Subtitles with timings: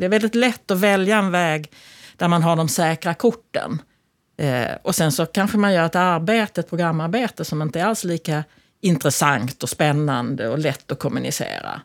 [0.00, 1.70] Det är väldigt lätt att välja en väg
[2.16, 3.82] där man har de säkra korten.
[4.36, 8.04] Eh, och sen så kanske man gör ett arbete, ett programarbete som inte är alls
[8.04, 8.44] lika
[8.80, 11.80] intressant och spännande och lätt att kommunicera.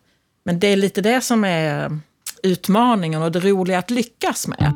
[0.45, 1.99] Men det är lite det som är
[2.43, 4.73] utmaningen och det roliga att lyckas med.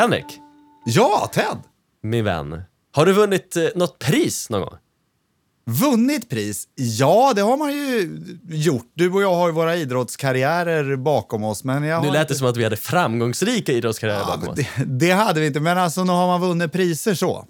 [0.00, 0.40] Henrik,
[0.84, 1.56] Ja, Ted!
[2.02, 2.62] min vän.
[2.92, 4.74] Har du vunnit eh, något pris någon gång?
[5.66, 6.68] Vunnit pris?
[6.74, 8.08] Ja, det har man ju
[8.48, 8.90] gjort.
[8.94, 11.64] Du och jag har ju våra idrottskarriärer bakom oss.
[11.64, 12.34] Men jag Nu har lät inte...
[12.34, 14.56] det som att vi hade framgångsrika idrottskarriärer Ja, bakom men oss.
[14.76, 17.46] det, det hade vi inte, men alltså nu har man vunnit priser så.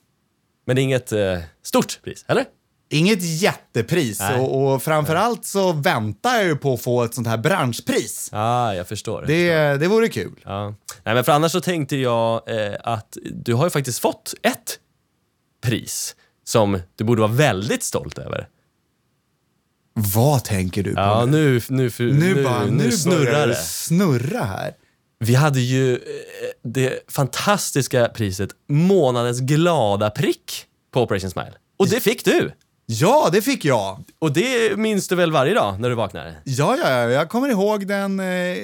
[0.66, 2.44] Men det är inget eh, stort pris, eller?
[2.92, 4.40] Inget jättepris Nej.
[4.40, 8.28] och, och framförallt så väntar jag ju på att få ett sånt här branschpris.
[8.32, 9.24] Ja, jag förstår.
[9.26, 10.40] Det, det vore kul.
[10.44, 10.74] Ja.
[11.04, 14.78] Nej, men för annars så tänkte jag eh, att du har ju faktiskt fått ett
[15.62, 18.48] pris som du borde vara väldigt stolt över.
[19.94, 21.60] Vad tänker du på Ja, nu?
[21.68, 23.54] nu, nu, nu, bara, nu nu snurrar det.
[23.54, 24.72] snurra här.
[25.18, 26.00] Vi hade ju eh,
[26.64, 31.52] det fantastiska priset Månadens glada prick på Operation Smile.
[31.76, 32.52] Och det fick du!
[32.92, 34.04] Ja, det fick jag.
[34.18, 36.34] Och det minns du väl varje dag när du vaknar?
[36.44, 38.56] Ja, ja, ja, jag kommer ihåg den eh,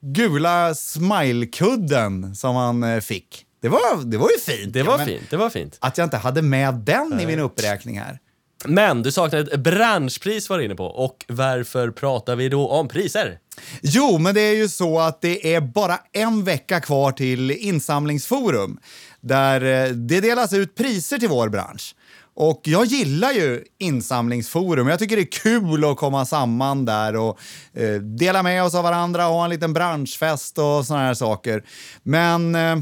[0.00, 3.44] gula smilekudden som man eh, fick.
[3.62, 4.72] Det var, det var ju fint.
[4.72, 5.78] Det var men fint, det var fint.
[5.80, 8.18] Att jag inte hade med den i min uppräkning här.
[8.64, 10.86] Men du saknar ett branschpris var du inne på.
[10.86, 13.38] Och varför pratar vi då om priser?
[13.82, 18.78] Jo, men det är ju så att det är bara en vecka kvar till insamlingsforum
[19.20, 21.94] där eh, det delas ut priser till vår bransch.
[22.40, 24.88] Och jag gillar ju insamlingsforum.
[24.88, 27.38] Jag tycker det är kul att komma samman där och
[27.72, 31.64] eh, dela med oss av varandra, ha en liten branschfest och såna här saker.
[32.02, 32.76] Men eh,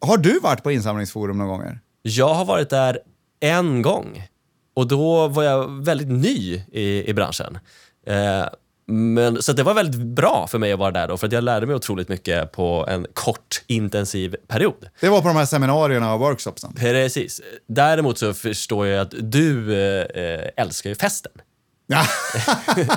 [0.00, 1.80] har du varit på insamlingsforum några gånger?
[2.02, 2.98] Jag har varit där
[3.40, 4.28] en gång.
[4.74, 7.58] Och då var jag väldigt ny i, i branschen.
[8.06, 8.46] Eh,
[8.86, 11.44] men, så det var väldigt bra för mig att vara där då, för att jag
[11.44, 14.88] lärde mig otroligt mycket på en kort, intensiv period.
[15.00, 16.72] Det var på de här seminarierna och workshopsen.
[16.72, 17.40] Precis.
[17.66, 21.32] Däremot så förstår jag att du eh, älskar ju festen.
[21.86, 22.06] Ja.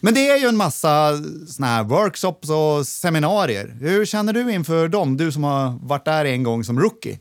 [0.00, 1.12] Men det är ju en massa
[1.48, 3.76] såna här workshops och seminarier.
[3.80, 5.16] Hur känner du inför dem?
[5.16, 7.18] Du som har varit där en gång som rookie.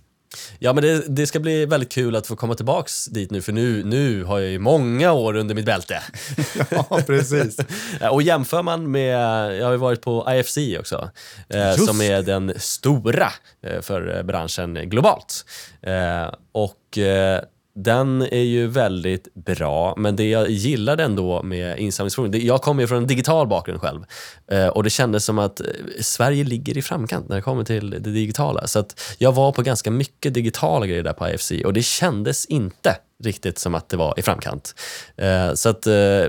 [0.60, 3.52] Ja, men det, det ska bli väldigt kul att få komma tillbaks dit nu, för
[3.52, 6.04] nu, nu har jag ju många år under mitt bälte.
[6.70, 7.58] Ja, precis.
[8.12, 9.18] Och jämför man med,
[9.60, 11.10] jag har ju varit på IFC också,
[11.50, 13.32] eh, som är den stora
[13.64, 15.46] eh, för eh, branschen globalt.
[15.82, 17.42] Eh, och eh,
[17.74, 22.88] den är ju väldigt bra, men det jag gillade ändå med insamlingsforum, jag kommer ju
[22.88, 24.04] från en digital bakgrund själv
[24.52, 25.68] eh, och det kändes som att eh,
[26.02, 28.68] Sverige ligger i framkant när det kommer till det digitala.
[28.68, 32.46] Så att jag var på ganska mycket digitala grejer där på IFC och det kändes
[32.46, 34.76] inte riktigt som att det var i framkant.
[35.18, 35.84] Eh, så att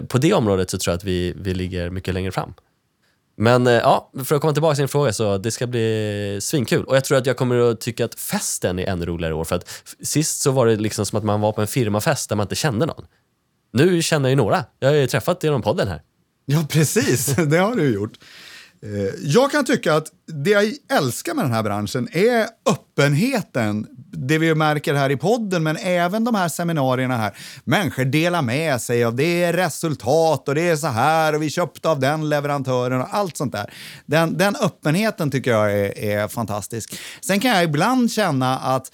[0.08, 2.54] på det området så tror jag att vi, vi ligger mycket längre fram.
[3.36, 6.84] Men eh, ja, för att komma tillbaka till din fråga så det ska bli svinkul.
[6.84, 9.44] Och jag tror att jag kommer att tycka att festen är ännu roligare i år.
[9.44, 9.68] För att
[10.02, 12.54] sist så var det liksom som att man var på en firmafest där man inte
[12.54, 13.04] kände någon.
[13.72, 14.64] Nu känner jag ju några.
[14.78, 16.02] Jag har ju träffat genom podden här.
[16.46, 17.26] Ja, precis.
[17.50, 18.12] Det har du gjort.
[18.86, 23.86] Eh, jag kan tycka att det jag älskar med den här branschen är öppenheten.
[24.14, 27.36] Det vi märker här i podden, men även de här seminarierna här.
[27.64, 31.50] Människor delar med sig av det är resultat och det är så här och vi
[31.50, 33.72] köpte av den leverantören och allt sånt där.
[34.06, 37.00] Den, den öppenheten tycker jag är, är fantastisk.
[37.20, 38.90] Sen kan jag ibland känna att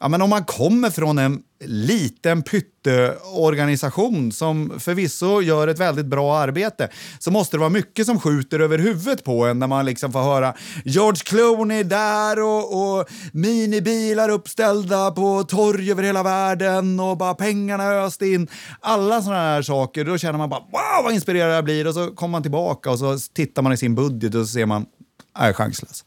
[0.00, 6.36] Ja, men om man kommer från en liten pytteorganisation som förvisso gör ett väldigt bra
[6.36, 6.88] arbete
[7.18, 10.22] så måste det vara mycket som skjuter över huvudet på en när man liksom får
[10.22, 10.54] höra
[10.84, 17.90] George Clooney där och, och minibilar uppställda på torg över hela världen och bara pengarna
[17.90, 18.48] öst in.
[18.80, 20.04] Alla sådana här saker.
[20.04, 22.98] Då känner man bara wow vad inspirerad jag blir och så kommer man tillbaka och
[22.98, 24.86] så tittar man i sin budget och så ser man
[25.38, 26.04] jag är chanslös.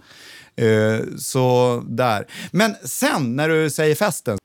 [0.56, 2.28] Eh, så där.
[2.52, 4.38] Men sen när du säger festen,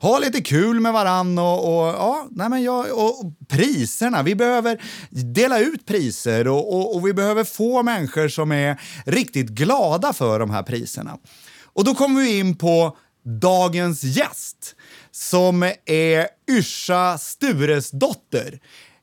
[0.00, 4.22] ha lite kul med varann och, och, ja, nej men jag, och, och priserna.
[4.22, 9.48] Vi behöver dela ut priser och, och, och vi behöver få människor som är riktigt
[9.48, 11.18] glada för de här priserna.
[11.64, 14.74] Och då kommer vi in på dagens gäst
[15.10, 18.60] som är Yrsa Sturesdotter.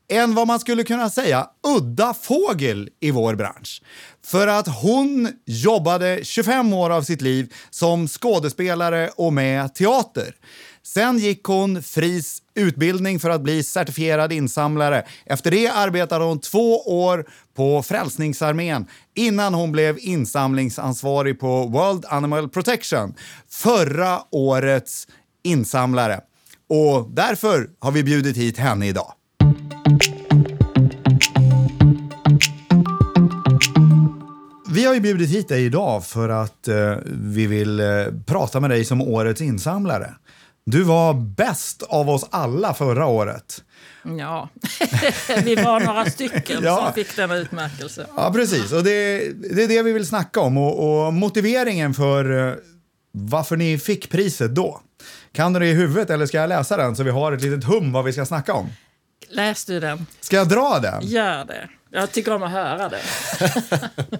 [0.09, 1.47] En vad man skulle kunna säga
[1.77, 3.81] udda fågel i vår bransch.
[4.25, 10.35] För att hon jobbade 25 år av sitt liv som skådespelare och med teater.
[10.83, 15.05] Sen gick hon FRIs utbildning för att bli certifierad insamlare.
[15.25, 17.25] Efter det arbetade hon två år
[17.55, 23.13] på Frälsningsarmén innan hon blev insamlingsansvarig på World Animal Protection,
[23.49, 25.07] förra årets
[25.43, 26.19] insamlare.
[26.69, 29.13] Och därför har vi bjudit hit henne idag.
[34.71, 37.87] Vi har ju bjudit hit dig idag för att eh, vi vill eh,
[38.25, 40.13] prata med dig som årets insamlare.
[40.65, 43.63] Du var bäst av oss alla förra året.
[44.19, 44.49] Ja,
[45.43, 46.77] vi var några stycken Ja.
[46.85, 48.05] som fick denna utmärkelse.
[48.15, 48.71] Ja, precis.
[48.71, 49.19] Och det,
[49.55, 52.53] det är det vi vill snacka om och, och motiveringen för eh,
[53.11, 54.81] varför ni fick priset då.
[55.31, 57.63] Kan du det i huvudet eller ska jag läsa den så vi har ett litet
[57.63, 58.69] hum vad vi ska snacka om?
[59.29, 60.05] Läs du den?
[60.19, 61.07] Ska jag dra den?
[61.07, 61.69] Gör det.
[61.91, 63.01] Jag tycker om att höra det.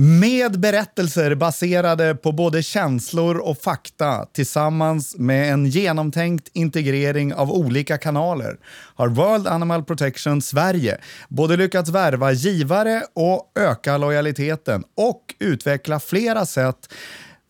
[0.00, 7.98] Med berättelser baserade på både känslor och fakta tillsammans med en genomtänkt integrering av olika
[7.98, 8.56] kanaler
[8.94, 10.98] har World Animal Protection Sverige
[11.28, 16.92] både lyckats värva givare och öka lojaliteten och utveckla flera sätt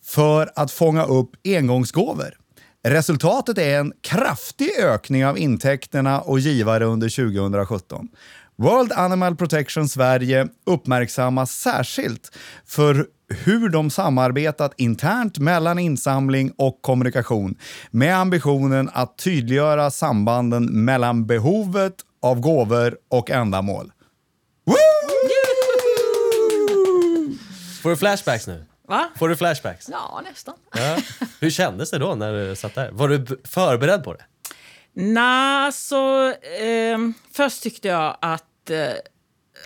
[0.04, 2.34] för att fånga upp engångsgåvor.
[2.84, 8.08] Resultatet är en kraftig ökning av intäkterna och givare under 2017.
[8.62, 13.06] World Animal Protection Sverige uppmärksammas särskilt för
[13.44, 17.54] hur de samarbetat internt mellan insamling och kommunikation
[17.90, 23.92] med ambitionen att tydliggöra sambanden mellan behovet av gåvor och ändamål.
[27.82, 28.64] Får du flashbacks nu?
[28.88, 29.08] Va?
[29.16, 29.88] Får du flashbacks?
[29.88, 30.54] Ja, nästan.
[30.74, 30.96] Ja.
[31.40, 32.90] Hur kändes det då när du satt där?
[32.92, 34.24] Var du förberedd på det?
[35.00, 36.98] Nej, så eh,
[37.32, 38.92] först tyckte jag att, eh,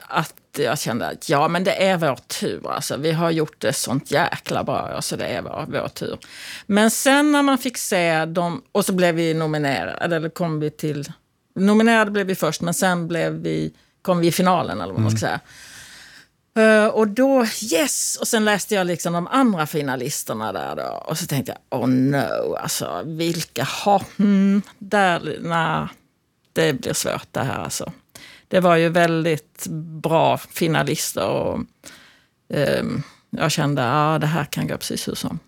[0.06, 2.70] att jag kände att ja, men det är vår tur.
[2.70, 2.96] Alltså.
[2.96, 6.18] Vi har gjort det sånt jäkla bra, alltså det är vår, vår tur.
[6.66, 10.70] Men sen när man fick se dem, och så blev vi nominerade, eller kom vi
[10.70, 11.12] till,
[11.54, 15.10] nominerade blev vi först, men sen blev vi, kom vi i finalen eller vad man
[15.10, 15.40] ska säga.
[16.54, 18.16] Eh, och då, yes!
[18.20, 21.04] Och sen läste jag liksom de andra finalisterna där då.
[21.06, 24.02] Och så tänkte jag, oh no, alltså vilka har...
[24.16, 25.88] Hmm, där, nah,
[26.52, 27.92] det blir svårt det här alltså.
[28.48, 29.66] Det var ju väldigt
[30.02, 31.60] bra finalister och
[32.48, 35.38] um, jag kände, ja det här kan gå precis hur som.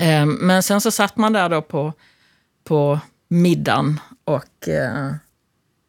[0.00, 1.92] Um, men sen så satt man där då på,
[2.64, 5.14] på middagen och uh,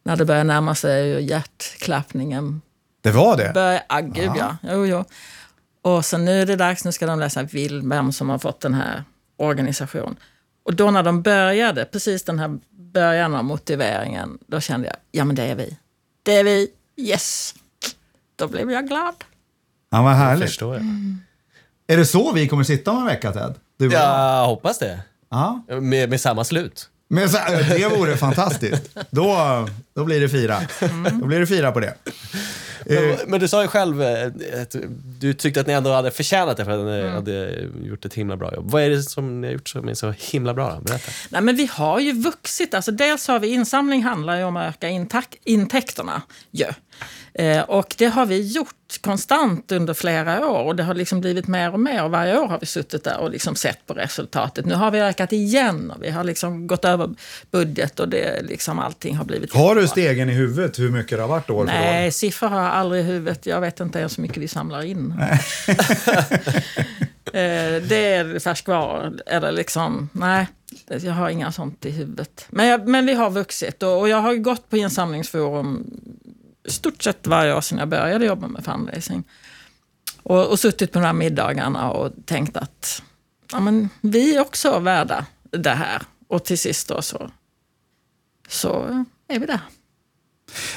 [0.04, 2.62] när det började närma sig hjärtklappningen
[3.01, 3.51] det var det?
[3.53, 4.57] Börja, ah, gud ja.
[4.63, 5.03] Jo, jo.
[5.81, 8.62] Och så nu är det dags, nu ska de läsa vil- vem som har fått
[8.62, 9.03] den här
[9.38, 10.15] organisationen.
[10.63, 15.25] Och då när de började, precis den här början av motiveringen, då kände jag, ja
[15.25, 15.77] men det är vi.
[16.24, 16.68] Det är vi,
[16.98, 17.56] yes.
[18.36, 19.15] Då blev jag glad.
[19.89, 20.50] Ja, vad härligt.
[20.50, 20.83] Förstår jag.
[21.88, 23.56] Är det så vi kommer sitta om en vecka, Ted?
[23.77, 24.01] Du och jag?
[24.01, 25.00] Jag hoppas det.
[25.30, 25.63] Ja.
[25.81, 26.89] Med, med samma slut.
[27.12, 27.38] Men så,
[27.69, 28.98] det vore fantastiskt.
[29.10, 30.62] Då, då blir det fira.
[31.19, 31.94] Då blir det fira på det.
[32.86, 34.28] Men, men du sa ju själv eh,
[34.62, 34.75] att
[35.19, 37.54] du tyckte att ni ändå hade förtjänat det för att ni hade
[37.84, 38.72] gjort ett himla bra jobb.
[38.72, 40.75] Vad är det som ni har gjort som är så himla bra?
[40.75, 40.81] Då?
[40.81, 41.12] Berätta.
[41.30, 42.74] Nej, men vi har ju vuxit.
[42.74, 46.22] Alltså, dels har vi insamling handlar ju om att öka intak- intäkterna.
[46.52, 46.66] Ju.
[47.33, 51.48] Eh, och det har vi gjort konstant under flera år och det har liksom blivit
[51.48, 52.04] mer och mer.
[52.04, 54.66] Och varje år har vi suttit där och liksom sett på resultatet.
[54.66, 57.10] Nu har vi ökat igen och vi har liksom gått över
[57.51, 61.22] budget och det, liksom allting har blivit Har du stegen i huvudet hur mycket det
[61.22, 61.66] har varit år för år?
[61.66, 63.45] Nej, siffror har jag aldrig i huvudet.
[63.45, 65.13] Jag vet inte ens hur mycket vi samlar in.
[67.34, 69.13] Eh, det är färskvaror.
[69.25, 70.48] Eller liksom, nej,
[70.88, 72.46] jag har inga sånt i huvudet.
[72.50, 75.86] Men, jag, men vi har vuxit och, och jag har gått på insamlingsforum
[76.65, 79.24] stort sett varje år sedan jag började jobba med fundraising.
[80.24, 83.03] Och, och suttit på de här middagarna och tänkt att
[83.51, 86.01] ja, men vi är också värda det här.
[86.27, 87.32] Och till sist då så,
[88.48, 89.60] så är vi där.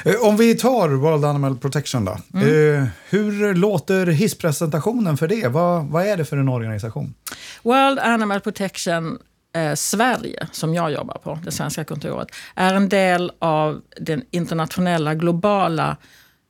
[0.04, 2.12] Eh, Om vi tar World Animal Protection då.
[2.12, 5.48] Eh, hur låter hisspresentationen för det?
[5.48, 7.14] Vad, vad är det för en organisation?
[7.62, 9.18] World Animal Protection
[9.54, 15.14] eh, Sverige, som jag jobbar på, det svenska kontoret, är en del av den internationella
[15.14, 15.96] globala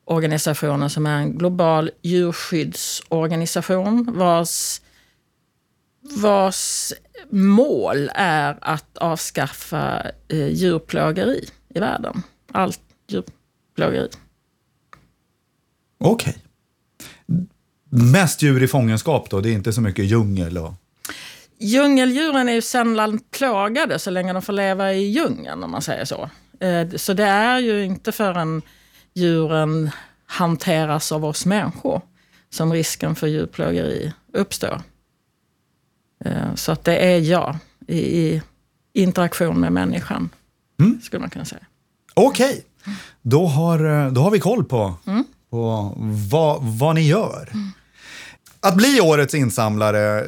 [0.05, 4.81] organisationen som är en global djurskyddsorganisation vars,
[6.01, 6.93] vars
[7.31, 12.23] mål är att avskaffa eh, djurplågeri i världen.
[12.53, 14.09] Allt djurplågeri.
[15.99, 16.37] Okej.
[17.91, 19.41] Mest djur i fångenskap då?
[19.41, 20.75] Det är inte så mycket djungel och...
[21.59, 26.05] Djungeldjuren är ju sällan plågade så länge de får leva i djungeln om man säger
[26.05, 26.31] så.
[26.61, 28.63] Eh, Så det är ju inte förrän
[29.15, 29.91] djuren
[30.27, 32.01] hanteras av oss människor
[32.51, 34.83] som risken för djurplågeri uppstår.
[36.25, 37.59] Eh, Så att det är ja.
[37.89, 38.43] I,
[38.93, 40.29] interaktion med människan.
[40.81, 41.01] Mm.
[41.03, 41.63] Skulle man kunna säga.
[42.15, 42.65] Okej,
[43.23, 44.95] då, har, då har vi koll på,
[45.51, 45.93] på
[46.31, 47.49] vad, vad ni gör.
[48.65, 50.27] Att bli årets insamlare,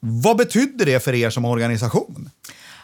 [0.00, 2.30] vad betydde det för er som organisation?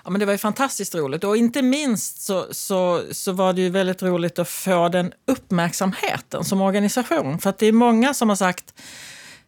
[0.05, 3.61] Ja, men det var ju fantastiskt roligt och inte minst så, så, så var det
[3.61, 7.39] ju väldigt roligt att få den uppmärksamheten som organisation.
[7.39, 8.75] För att det är många som har sagt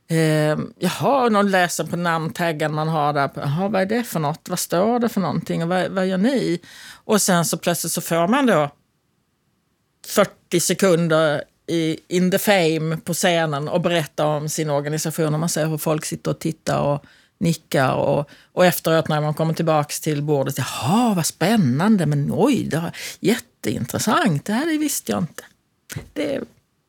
[0.09, 3.31] Eh, jaha, någon läser på namntaggen man har där.
[3.35, 4.49] Jaha, vad är det för något?
[4.49, 5.63] Vad står det för någonting?
[5.63, 6.61] Och vad, vad gör ni?
[7.05, 8.71] Och sen så plötsligt så får man då
[10.07, 15.35] 40 sekunder i in the fame på scenen och berätta om sin organisation.
[15.35, 17.05] Och man ser hur folk sitter och tittar och
[17.39, 17.93] nickar.
[17.93, 20.59] Och, och efteråt när man kommer tillbaka till bordet.
[20.59, 22.07] Jaha, vad spännande.
[22.07, 24.45] Men oj, det var jätteintressant.
[24.45, 25.45] Det här det visste jag inte.
[26.13, 26.41] Det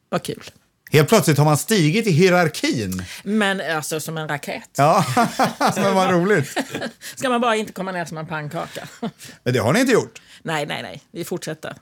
[0.09, 0.43] var kul.
[0.91, 3.03] Helt plötsligt har man stigit i hierarkin.
[3.23, 4.69] Men alltså som en raket.
[4.77, 5.05] Ja,
[5.75, 6.57] men vad roligt.
[7.15, 8.87] Ska man bara inte komma ner som en pannkaka.
[9.43, 10.21] Men det har ni inte gjort.
[10.41, 11.01] nej, nej, nej.
[11.11, 11.75] Vi fortsätter.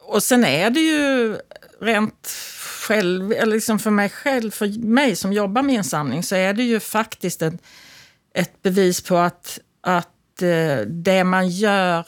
[0.00, 1.36] Och sen är det ju
[1.82, 6.52] rent själv, eller liksom för mig själv, för mig som jobbar med insamling, så är
[6.52, 7.54] det ju faktiskt ett,
[8.34, 12.06] ett bevis på att, att eh, det man gör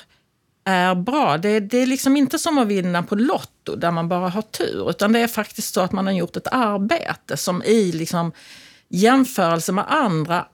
[0.64, 1.38] är bra.
[1.38, 4.90] Det, det är liksom inte som att vinna på Lotto där man bara har tur,
[4.90, 8.33] utan det är faktiskt så att man har gjort ett arbete som i liksom
[8.88, 10.47] jämförelse med andra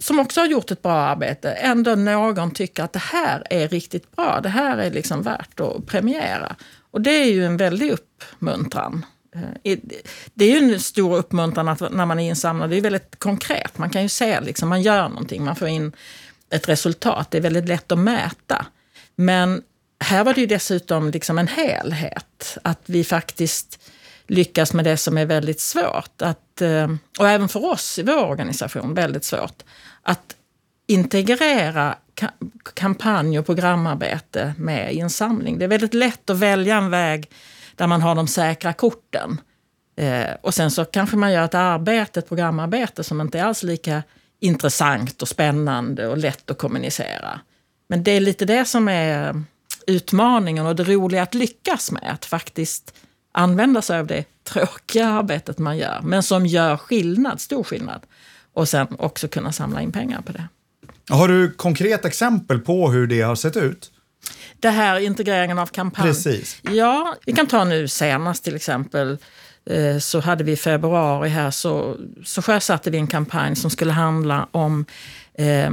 [0.00, 4.16] som också har gjort ett bra arbete, ändå någon tycker att det här är riktigt
[4.16, 4.40] bra.
[4.42, 6.56] Det här är liksom värt att premiera.
[6.90, 9.06] Och det är ju en väldig uppmuntran.
[9.64, 9.78] Eh,
[10.34, 12.70] det är ju en stor uppmuntran att när man är insamlad.
[12.70, 13.78] Det är väldigt konkret.
[13.78, 15.92] Man kan ju se, liksom, man gör någonting, man får in
[16.50, 17.30] ett resultat.
[17.30, 18.66] Det är väldigt lätt att mäta.
[19.16, 19.62] Men
[20.04, 22.58] här var det ju dessutom liksom en helhet.
[22.64, 23.80] Att vi faktiskt
[24.30, 26.22] lyckas med det som är väldigt svårt.
[26.22, 29.62] Att, eh, och även för oss i vår organisation väldigt svårt.
[30.02, 30.36] Att
[30.86, 31.96] integrera
[32.74, 35.58] kampanj och programarbete med insamling.
[35.58, 37.30] Det är väldigt lätt att välja en väg
[37.76, 39.40] där man har de säkra korten.
[39.96, 43.62] Eh, och sen så kanske man gör ett arbete, ett programarbete som inte är alls
[43.62, 44.02] lika
[44.40, 47.40] intressant och spännande och lätt att kommunicera.
[47.88, 49.44] Men det är lite det som är
[49.86, 52.10] utmaningen och det roliga att lyckas med.
[52.12, 52.94] Att faktiskt
[53.32, 58.02] använda sig av det tråkiga arbetet man gör, men som gör skillnad, stor skillnad.
[58.52, 60.48] Och sen också kunna samla in pengar på det.
[61.08, 63.90] Har du konkret exempel på hur det har sett ut?
[64.60, 66.06] Det här integreringen av kampanj.
[66.06, 66.58] Precis.
[66.62, 69.18] Ja, vi kan ta nu senast till exempel.
[69.70, 73.92] eh, Så hade vi i februari här så, så sjösatte vi en kampanj som skulle
[73.92, 74.84] handla om
[75.34, 75.70] eh,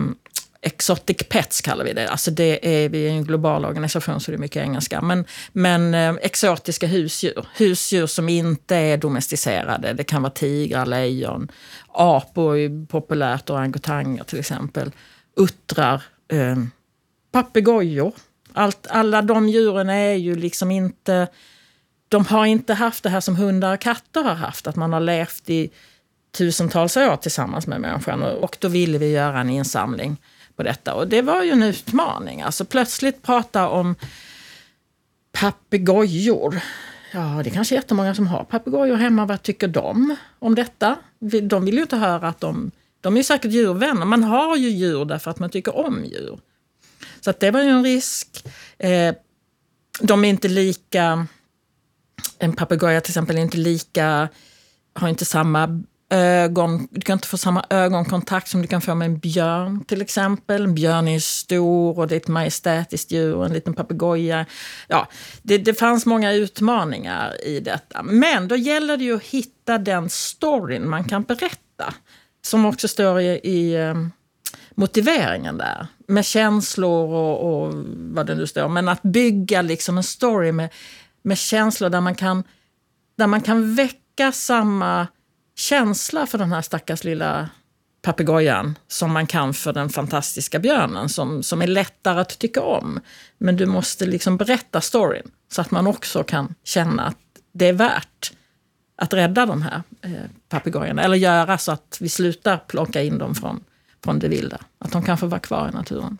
[0.62, 2.10] Exotic Pets kallar vi det.
[2.10, 5.02] Alltså det är, vi är en global organisation så det är mycket engelska.
[5.02, 7.48] Men, men eh, exotiska husdjur.
[7.58, 9.94] Husdjur som inte är domesticerade.
[9.94, 11.52] Det kan vara tigrar, lejon,
[11.88, 14.92] apor är populärt, orangutanger till exempel.
[15.36, 16.58] Uttrar, eh,
[17.32, 18.14] papegojor.
[18.54, 21.28] Allt, alla de djuren är ju liksom inte...
[22.10, 24.68] De har inte haft det här som hundar och katter har haft.
[24.68, 25.70] Att man har levt i
[26.38, 28.24] tusentals år tillsammans med människan.
[28.24, 30.18] Och då ville vi göra en insamling
[30.58, 30.94] på detta.
[30.94, 32.42] Och det var ju en utmaning.
[32.42, 33.96] Alltså plötsligt prata om
[35.32, 36.60] papegojor.
[37.14, 39.26] Ja, det är kanske är jättemånga som har papegojor hemma.
[39.26, 40.96] Vad tycker de om detta?
[41.44, 42.72] De vill ju inte höra att de...
[43.02, 44.06] De är ju säkert djurvänner.
[44.06, 46.40] Man har ju djur därför att man tycker om djur.
[47.22, 48.48] Så att det var ju en risk.
[48.78, 49.16] Eh,
[50.02, 51.28] de är inte lika...
[52.40, 54.30] En papegoja till exempel är inte lika...
[54.94, 56.88] Har inte samma ögon...
[56.92, 60.64] Du kan inte få samma ögonkontakt som du kan få med en björn till exempel.
[60.64, 63.46] En björn är ju stor och det är ett majestätiskt djur.
[63.46, 64.46] En liten papegoja.
[64.88, 65.08] Ja,
[65.42, 68.04] det, det fanns många utmaningar i detta.
[68.04, 71.94] Men då gäller det ju att hitta den storyn man kan berätta.
[72.42, 74.12] Som också står i, i ehm,
[74.76, 75.88] motiveringen där.
[76.08, 78.68] Med känslor och, och vad det nu står.
[78.68, 80.70] Men att bygga liksom en story med,
[81.22, 82.44] med känslor där man, kan,
[83.18, 85.08] där man kan väcka samma
[85.58, 87.50] känsla för den här stackars lilla
[88.02, 93.00] papegojan som man kan för den fantastiska björnen som, som är lättare att tycka om.
[93.38, 97.18] Men du måste liksom berätta storyn så att man också kan känna att
[97.52, 98.34] det är värt
[98.98, 100.12] att rädda de här eh,
[100.50, 101.04] papegojorna.
[101.04, 103.64] Eller göra så att vi slutar plocka in dem från,
[104.04, 104.58] från det vilda.
[104.80, 106.18] Att de kan få vara kvar i naturen.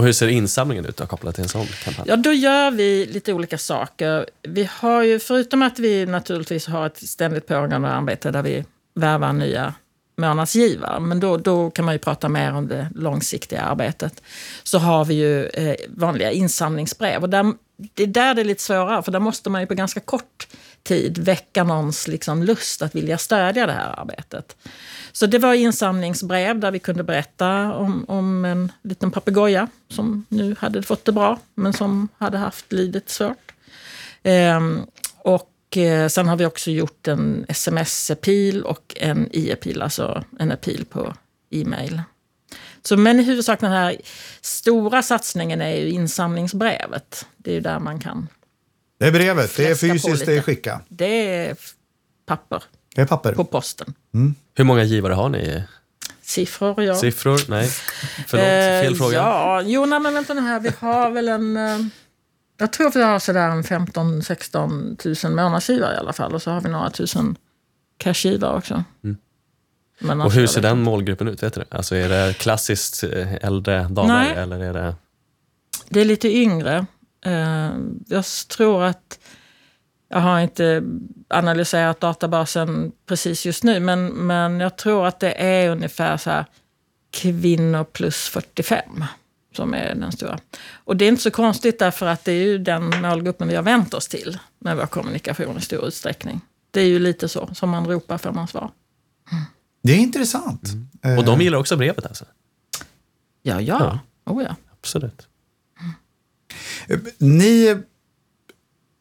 [0.00, 2.08] Och hur ser insamlingen ut då, kopplat till en sån kampanj?
[2.08, 4.26] Ja, då gör vi lite olika saker.
[4.42, 8.64] Vi har ju, förutom att vi naturligtvis har ett ständigt pågående arbete där vi
[8.94, 9.74] värvar nya
[10.16, 14.22] månadsgivare, men då, då kan man ju prata mer om det långsiktiga arbetet,
[14.62, 17.22] så har vi ju eh, vanliga insamlingsbrev.
[17.22, 17.52] Och där,
[17.94, 20.48] det är där det är lite svårare, för där måste man ju på ganska kort
[20.82, 24.56] tid väcka någons liksom, lust att vilja stödja det här arbetet.
[25.12, 30.56] Så det var insamlingsbrev där vi kunde berätta om, om en liten papegoja som nu
[30.58, 33.52] hade fått det bra, men som hade haft livet svårt.
[34.22, 34.86] Ehm,
[35.18, 40.84] och eh, sen har vi också gjort en sms-epil och en e-epil, alltså en epil
[40.84, 41.14] på
[41.50, 42.02] e-mail.
[42.82, 43.96] Så, men i huvudsak den här
[44.40, 47.26] stora satsningen är ju insamlingsbrevet.
[47.36, 48.28] Det är ju där man kan...
[49.00, 50.80] Det är brevet, det är fysiskt, det är skicka.
[50.88, 51.56] Det är
[52.26, 52.62] papper
[52.94, 53.32] Det är papper.
[53.34, 53.94] på posten.
[54.54, 55.62] Hur många givare har ni?
[56.22, 56.94] Siffror, ja.
[56.94, 57.40] Siffror?
[57.48, 57.70] Nej.
[58.26, 58.44] Förlåt,
[58.84, 59.16] fel Eh, fråga.
[59.16, 60.60] Ja, jo, nej, men vänta nu här.
[60.60, 61.56] Vi har väl en...
[61.56, 61.78] eh,
[62.58, 66.34] Jag tror vi har sådär en 15-16 000 månadsgivare i alla fall.
[66.34, 67.36] Och så har vi några tusen
[67.98, 68.84] cashgivare också.
[69.00, 69.16] Men
[70.10, 70.18] Mm.
[70.20, 70.84] Och alltså, hur jag ser den inte.
[70.90, 71.42] målgruppen ut?
[71.42, 71.64] Vet du?
[71.70, 74.34] Alltså är det klassiskt eh, äldre damer Nej.
[74.36, 74.94] eller är det...
[75.88, 76.86] Det är lite yngre.
[77.26, 77.70] Eh,
[78.06, 79.18] Jag tror att...
[80.12, 80.82] Jag har inte
[81.28, 86.44] analyserat databasen precis just nu, men, men jag tror att det är ungefär så här
[87.10, 89.04] kvinnor plus 45
[89.56, 90.38] som är den stora.
[90.74, 93.62] Och det är inte så konstigt därför att det är ju den målgruppen vi har
[93.62, 96.40] vänt oss till med vår kommunikation i stor utsträckning.
[96.70, 98.70] Det är ju lite så, som man ropar får man svar.
[99.82, 100.62] Det är intressant.
[101.02, 102.24] Eh, Och de gillar också brevet alltså?
[103.42, 103.98] Ja, ja.
[104.26, 104.56] Oh, ja.
[104.72, 105.28] Absolut.
[107.18, 107.82] Ni,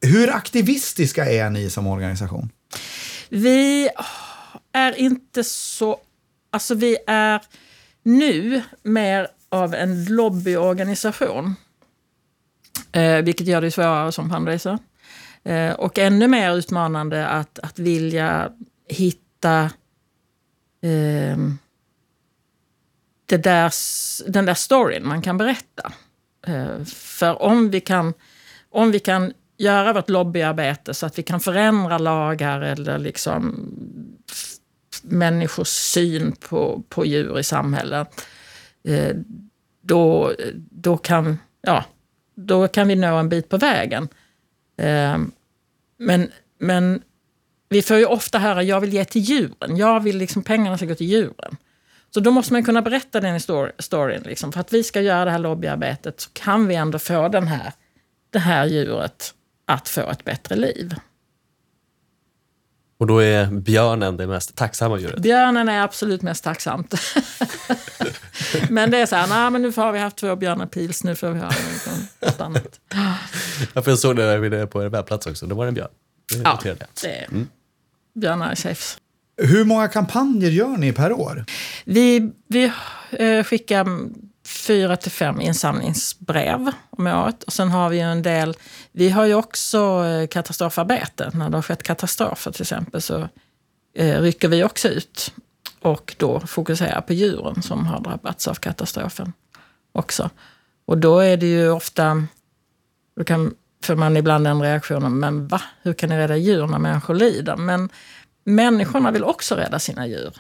[0.02, 2.52] hur aktivistiska är ni som organisation?
[3.30, 3.90] Vi
[4.72, 6.00] är inte så...
[6.52, 7.42] Alltså vi är
[8.04, 11.56] nu mer av en lobbyorganisation.
[12.92, 14.80] Eh, vilket gör det svårare som fundraiser.
[15.44, 18.52] Eh, och ännu mer utmanande att, att vilja
[18.88, 19.62] hitta
[20.82, 21.38] eh,
[23.26, 23.74] det där,
[24.32, 25.92] den där storyn man kan berätta.
[26.48, 28.14] Eh, för om vi kan,
[28.70, 33.72] om vi kan göra vårt lobbyarbete så att vi kan förändra lagar eller liksom
[35.02, 38.28] människors syn på, på djur i samhället,
[38.84, 39.16] eh,
[39.82, 40.34] då,
[40.72, 41.86] då, kan, ja,
[42.36, 44.08] då kan vi nå en bit på vägen.
[44.78, 45.18] Eh,
[45.98, 47.02] men, men
[47.70, 49.78] vi får ju ofta höra jag vill ge till djuren.
[49.78, 51.58] Jag vill liksom pengarna ska gå till djuren.
[52.14, 53.40] Så då måste man kunna berätta den
[53.80, 54.22] storyn.
[54.26, 54.52] Liksom.
[54.52, 57.74] För att vi ska göra det här lobbyarbetet så kan vi ändå få den här,
[58.30, 59.34] det här djuret
[59.66, 60.96] att få ett bättre liv.
[63.00, 65.22] Och då är björnen det mest tacksamma djuret?
[65.22, 66.94] Björnen är absolut mest tacksamt.
[68.70, 71.16] men det är så här, nej men nu har vi haft två björnar pils, nu
[71.16, 71.52] får vi ha
[72.22, 72.80] något annat.
[73.74, 75.46] Ja, för jag såg det där vid- på er webbplats också.
[75.46, 75.90] Det var en björn.
[76.36, 76.60] Det Ja,
[77.02, 77.46] det är,
[78.16, 78.98] björnar är safes.
[79.42, 81.46] Hur många kampanjer gör ni per år?
[81.86, 82.72] Vi, vi
[83.12, 83.88] eh, skickar
[84.50, 87.44] fyra till fem insamlingsbrev om året.
[87.44, 88.58] Och sen har vi ju en del,
[88.92, 91.32] vi har ju också eh, katastrofarbete.
[91.34, 93.28] När det har skett katastrofer till exempel så
[93.96, 95.34] eh, rycker vi också ut
[95.82, 99.34] och då fokuserar på djuren som har drabbats av katastrofen
[99.92, 100.30] också.
[100.86, 102.24] Och då är det ju ofta,
[103.18, 105.62] då kan, får man ibland den reaktionen, men va?
[105.82, 107.56] Hur kan ni rädda djur när människor lider?
[107.56, 107.90] Men
[108.50, 110.38] människorna vill också rädda sina djur.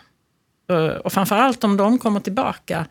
[0.69, 2.85] Eh, och framförallt om de kommer tillbaka.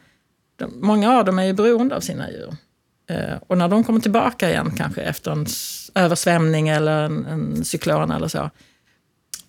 [0.72, 2.56] Många av dem är ju beroende av sina djur.
[3.10, 5.46] Eh, och när de kommer tillbaka igen, kanske efter en
[5.94, 8.50] översvämning eller en, en cyklon eller så.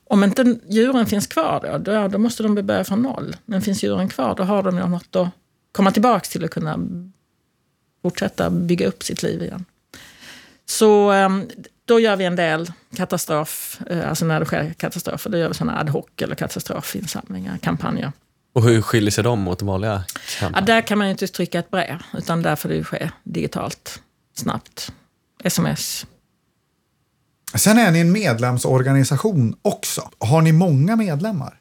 [0.03, 3.35] Om inte djuren finns kvar då, då, då måste de börja från noll.
[3.45, 5.29] Men finns djuren kvar, då har de ju något att
[5.71, 6.79] komma tillbaka till och kunna
[8.01, 9.65] fortsätta bygga upp sitt liv igen.
[10.69, 11.49] Så ehm,
[11.85, 15.53] då gör vi en del katastrof, eh, alltså när det sker katastrofer, då gör vi
[15.53, 18.11] sådana ad hoc eller katastrofinsamlingar, kampanjer.
[18.53, 20.03] Och hur skiljer sig de mot vanliga
[20.41, 23.11] Ja, där kan man ju inte trycka ett brev, utan där får det ju ske
[23.23, 24.01] digitalt,
[24.35, 24.91] snabbt.
[25.43, 26.05] Sms.
[27.55, 30.09] Sen är ni en medlemsorganisation också.
[30.19, 31.57] Har ni många medlemmar?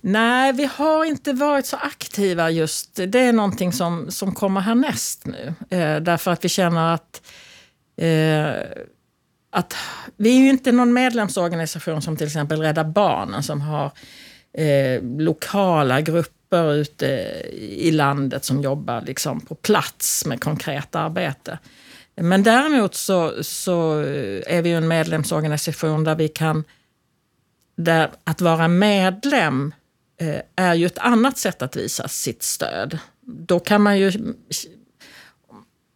[0.00, 3.00] Nej, vi har inte varit så aktiva just.
[3.08, 5.54] Det är någonting som, som kommer härnäst nu.
[5.70, 7.22] Eh, därför att vi känner att,
[8.00, 8.54] eh,
[9.50, 9.74] att
[10.16, 13.92] vi är ju inte någon medlemsorganisation som till exempel Rädda Barnen som har
[14.52, 17.06] eh, lokala grupper ute
[17.58, 21.58] i landet som jobbar liksom på plats med konkret arbete.
[22.16, 23.92] Men däremot så, så
[24.46, 26.64] är vi ju en medlemsorganisation där vi kan
[27.76, 29.74] där att vara medlem
[30.20, 32.98] eh, är ju ett annat sätt att visa sitt stöd.
[33.20, 34.34] Då kan man ju...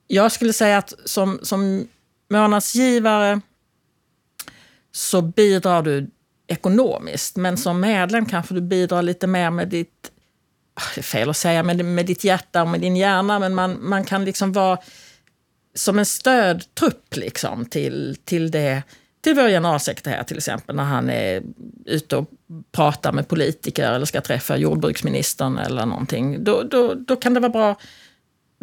[0.07, 1.89] Jag skulle säga att som, som
[2.35, 3.41] månadsgivare
[4.93, 6.11] så bidrar du
[6.47, 10.11] ekonomiskt, men som medlem kanske du bidrar lite mer med ditt...
[10.75, 13.55] Ah, det är fel att säga med, med ditt hjärta och med din hjärna, men
[13.55, 14.79] man, man kan liksom vara
[15.75, 18.83] som en stödtrupp liksom till, till, det,
[19.21, 21.43] till vår generalsekreterare till exempel när han är
[21.85, 22.31] ute och
[22.73, 26.45] pratar med politiker eller ska träffa jordbruksministern eller någonting.
[26.45, 27.77] Då, då, då kan det vara bra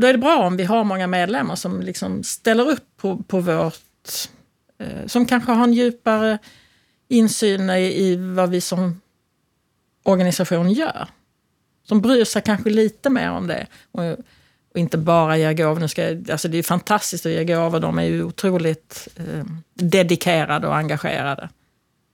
[0.01, 3.39] då är det bra om vi har många medlemmar som liksom ställer upp på, på
[3.39, 4.29] vårt...
[4.77, 6.37] Eh, som kanske har en djupare
[7.07, 9.01] insyn i, i vad vi som
[10.03, 11.07] organisation gör.
[11.83, 13.67] Som bryr sig kanske lite mer om det.
[13.91, 14.03] Och,
[14.73, 15.79] och inte bara ger gåvor.
[15.79, 17.79] Nu ska, alltså det är fantastiskt att ge gåvor.
[17.79, 21.49] De är ju otroligt eh, dedikerade och engagerade.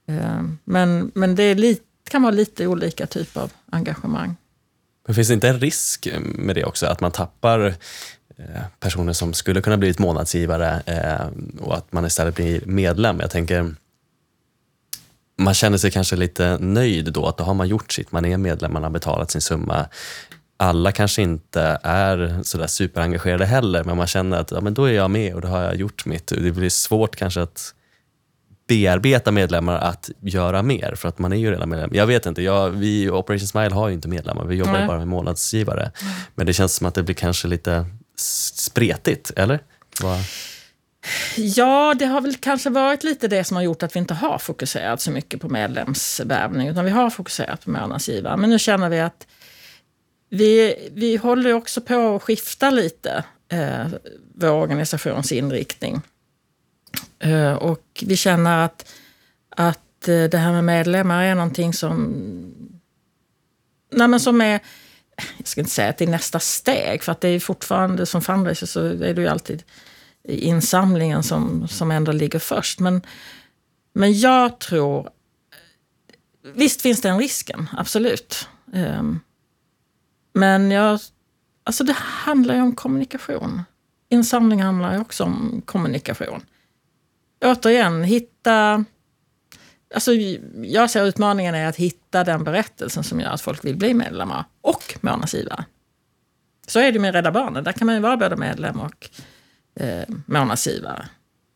[0.08, 4.36] Eh, men men det är lite, kan vara lite olika typer av engagemang.
[5.08, 7.68] Men finns det inte en risk med det också, att man tappar
[8.38, 11.28] eh, personer som skulle kunna blivit månadsgivare eh,
[11.62, 13.20] och att man istället blir medlem?
[13.20, 13.76] Jag tänker,
[15.38, 18.38] man känner sig kanske lite nöjd då, att då har man gjort sitt, man är
[18.38, 19.88] medlem, man har betalat sin summa.
[20.58, 24.94] Alla kanske inte är sådär superengagerade heller, men man känner att ja, men då är
[24.94, 26.28] jag med och då har jag gjort mitt.
[26.28, 27.74] Det blir svårt kanske att
[28.68, 31.90] bearbeta medlemmar att göra mer, för att man är ju redan medlem.
[31.94, 34.88] Jag vet inte, jag, vi Operation Smile har ju inte medlemmar, vi jobbar Nej.
[34.88, 35.92] bara med månadsgivare.
[36.36, 39.60] Men det känns som att det blir kanske lite spretigt, eller?
[40.02, 40.20] Vad?
[41.38, 44.38] Ja, det har väl kanske varit lite det som har gjort att vi inte har
[44.38, 48.38] fokuserat så mycket på medlemsvärvning, utan vi har fokuserat på månadsgivare.
[48.38, 49.28] Men nu känner vi att
[50.30, 53.88] vi, vi håller också på att skifta lite eh,
[54.36, 56.02] vår organisations inriktning.
[57.20, 58.94] Eh, och vi känner att,
[59.50, 61.98] att eh, det här med medlemmar är någonting som,
[63.92, 64.60] nej men som är,
[65.38, 68.22] jag ska inte säga att det är nästa steg, för att det är fortfarande som
[68.22, 69.64] fundraiser så är det ju alltid
[70.28, 72.80] insamlingen som, som ändå ligger först.
[72.80, 73.02] Men,
[73.94, 75.10] men jag tror...
[76.54, 78.48] Visst finns den risken, absolut.
[78.74, 79.20] Ehm,
[80.34, 81.00] men jag,
[81.64, 83.62] alltså det handlar ju om kommunikation.
[84.10, 86.42] Insamling handlar ju också om kommunikation.
[87.46, 88.86] Återigen, hitta...
[89.94, 90.14] Alltså,
[90.64, 94.46] jag ser utmaningen är att hitta den berättelsen som gör att folk vill bli medlemmar
[94.62, 95.66] och månadsgivare.
[96.68, 97.64] Så är det med Rädda Barnen.
[97.64, 99.10] Där kan man ju vara både medlem och
[99.80, 101.10] eh, månadsgivare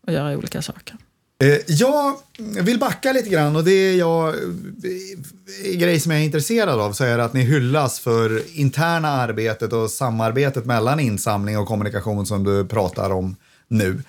[0.08, 0.98] och göra olika saker.
[1.42, 6.26] Eh, jag vill backa lite grann och det är jag, eh, grej som jag är
[6.26, 11.58] intresserad av så är det att ni hyllas för interna arbetet och samarbetet mellan insamling
[11.58, 13.36] och kommunikation som du pratar om
[13.68, 14.04] nu.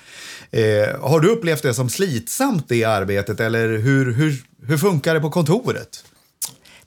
[0.53, 5.21] Eh, har du upplevt det som slitsamt det arbetet eller hur, hur, hur funkar det
[5.21, 6.05] på kontoret?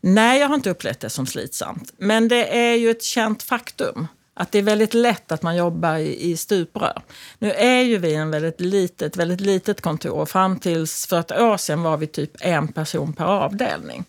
[0.01, 1.93] Nej, jag har inte upplevt det som slitsamt.
[1.97, 5.97] Men det är ju ett känt faktum att det är väldigt lätt att man jobbar
[5.97, 7.01] i, i stuprör.
[7.39, 10.25] Nu är ju vi en väldigt litet, väldigt litet kontor.
[10.25, 14.05] Fram tills för ett år sedan var vi typ en person per avdelning.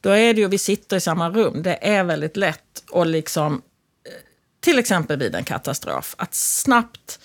[0.00, 1.62] Då är det ju, vi sitter i samma rum.
[1.62, 4.12] Det är väldigt lätt att liksom, eh,
[4.60, 7.20] till exempel vid en katastrof, att snabbt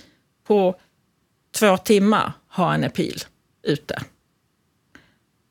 [0.48, 0.76] på
[1.56, 3.24] två timmar ha en epil
[3.64, 4.02] ute.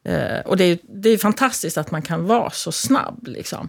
[0.04, 3.26] Eh, och det är, det är fantastiskt att man kan vara så snabb.
[3.26, 3.68] Liksom.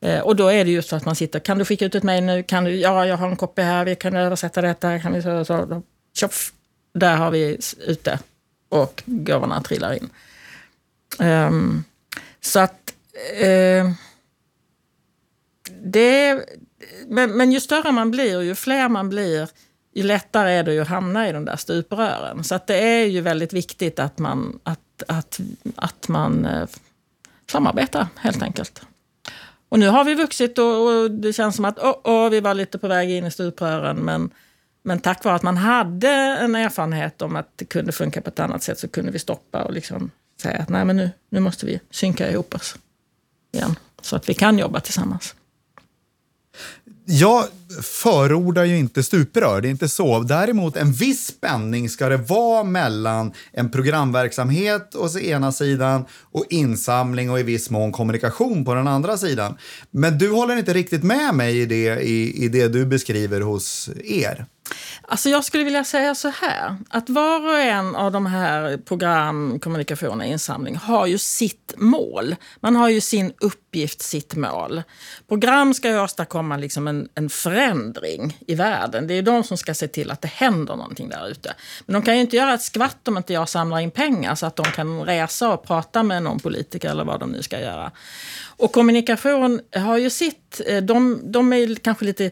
[0.00, 2.02] Eh, och då är det just så att man sitter, kan du skicka ut ett
[2.02, 2.42] mejl nu?
[2.42, 4.98] Kan du, ja, jag har en kopia här, vi kan översätta detta.
[4.98, 5.82] Kan vi så, så,
[6.14, 6.52] tjoff,
[6.94, 8.18] där har vi ute
[8.68, 10.10] och gåvorna trillar in.
[11.18, 11.84] Um,
[12.40, 12.94] så att
[13.42, 13.92] uh,
[15.82, 16.44] det,
[17.06, 19.48] men, men ju större man blir och ju fler man blir,
[19.98, 22.44] ju lättare är det ju att hamna i de där stuprören.
[22.44, 25.40] Så att det är ju väldigt viktigt att man, att, att,
[25.76, 26.68] att man eh,
[27.50, 28.82] samarbetar helt enkelt.
[29.68, 32.54] Och nu har vi vuxit och, och det känns som att oh, oh, vi var
[32.54, 33.96] lite på väg in i stuprören.
[33.96, 34.30] Men,
[34.82, 36.08] men tack vare att man hade
[36.40, 39.62] en erfarenhet om att det kunde funka på ett annat sätt så kunde vi stoppa
[39.62, 40.10] och liksom
[40.42, 42.76] säga att nej, men nu, nu måste vi synka ihop oss
[43.52, 43.76] igen.
[44.02, 45.34] Så att vi kan jobba tillsammans.
[47.10, 47.44] Jag
[47.82, 50.20] förordar ju inte stuprör, det är inte så.
[50.20, 57.30] Däremot en viss spänning ska det vara mellan en programverksamhet å ena sidan och insamling
[57.30, 59.56] och i viss mån kommunikation på den andra sidan.
[59.90, 63.90] Men du håller inte riktigt med mig i det, i, i det du beskriver hos
[64.04, 64.46] er.
[65.02, 69.60] Alltså jag skulle vilja säga så här, att var och en av de här program,
[69.60, 72.36] kommunikation och insamling har ju sitt mål.
[72.60, 74.82] Man har ju sin uppgift, sitt mål.
[75.28, 79.06] Program ska ju åstadkomma liksom en, en förändring i världen.
[79.06, 81.54] Det är de som ska se till att det händer någonting där ute.
[81.86, 84.46] Men de kan ju inte göra ett skvatt om inte jag samlar in pengar så
[84.46, 87.92] att de kan resa och prata med någon politiker eller vad de nu ska göra.
[88.46, 92.30] Och kommunikation har ju sitt, eh, de, de är kanske lite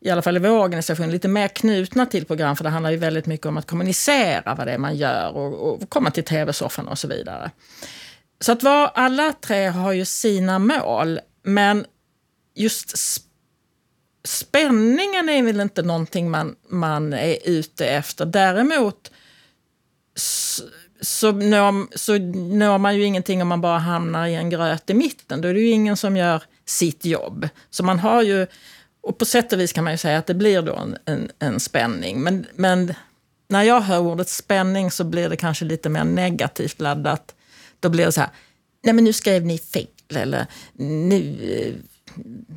[0.00, 2.56] i alla fall i vår organisation, lite mer knutna till program.
[2.56, 5.72] För det handlar ju väldigt mycket om att kommunicera vad det är man gör och,
[5.72, 7.50] och komma till tv-soffan och så vidare.
[8.40, 11.84] Så att var, alla tre har ju sina mål, men
[12.54, 12.96] just
[14.24, 18.26] spänningen är väl inte någonting man, man är ute efter.
[18.26, 19.10] Däremot
[20.16, 20.62] så,
[21.00, 22.18] så, når, så
[22.58, 25.40] når man ju ingenting om man bara hamnar i en gröt i mitten.
[25.40, 27.48] Då är det ju ingen som gör sitt jobb.
[27.70, 28.46] Så man har ju,
[29.00, 31.30] och på sätt och vis kan man ju säga att det blir då en, en,
[31.38, 32.20] en spänning.
[32.22, 32.94] Men, men
[33.48, 37.34] när jag hör ordet spänning så blir det kanske lite mer negativt laddat.
[37.80, 38.30] Då blir det så här,
[38.84, 41.74] nej men nu skrev ni fel eller nu eh,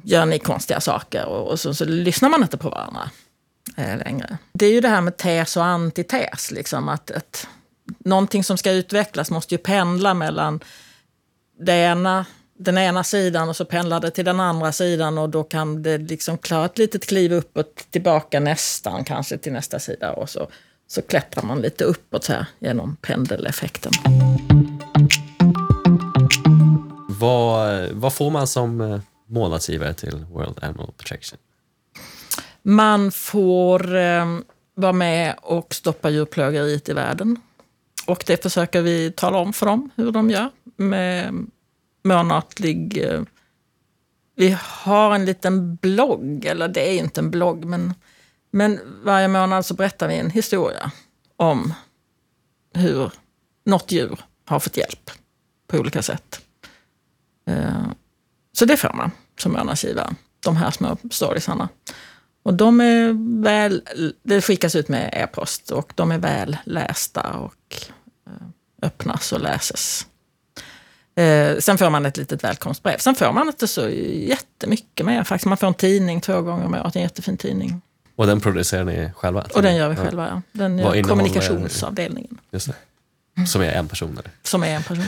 [0.04, 3.10] gör ni konstiga saker och, och så, så lyssnar man inte på varandra
[3.78, 4.38] eh, längre.
[4.54, 7.48] Det är ju det här med tes och antites, liksom att, att
[8.00, 10.60] någonting som ska utvecklas måste ju pendla mellan
[11.60, 12.26] det ena,
[12.64, 15.98] den ena sidan och så pendlar det till den andra sidan och då kan det
[15.98, 20.48] liksom klara ett litet kliv uppåt, tillbaka nästan kanske till nästa sida och så,
[20.88, 23.92] så klättrar man lite uppåt här genom pendeleffekten.
[27.20, 31.40] Vad, vad får man som eh, månadsgivare till World Animal Protection?
[32.62, 34.26] Man får eh,
[34.76, 37.42] vara med och stoppa djurplågeriet i världen.
[38.08, 41.34] Och det försöker vi tala om för dem hur de gör med
[42.04, 42.98] månatlig...
[43.04, 43.22] Eh,
[44.36, 47.94] vi har en liten blogg, eller det är inte en blogg, men,
[48.52, 50.92] men varje månad så berättar vi en historia
[51.36, 51.74] om
[52.74, 53.12] hur
[53.66, 55.12] något djur har fått hjälp
[55.68, 56.42] på olika sätt.
[57.48, 57.86] Eh,
[58.54, 61.70] så det får man som månadsgivare, de här små storiesarna.
[62.44, 63.84] Och de är väl,
[64.24, 67.76] det skickas ut med e-post och de är väl lästa och
[68.28, 68.48] eh,
[68.82, 70.08] öppnas och läses.
[71.16, 72.98] Eh, sen får man ett litet välkomstbrev.
[72.98, 75.46] Sen får man inte så jättemycket mer faktiskt.
[75.46, 77.82] Man får en tidning två gånger om året, en jättefin tidning.
[78.16, 79.46] Och den producerar ni själva?
[79.56, 80.42] Och den gör vi själva, ja.
[80.52, 82.38] Den Vad gör innehåller- kommunikationsavdelningen.
[82.52, 82.74] Just det.
[83.48, 84.32] Som är en person eller?
[84.44, 85.06] Som är en person.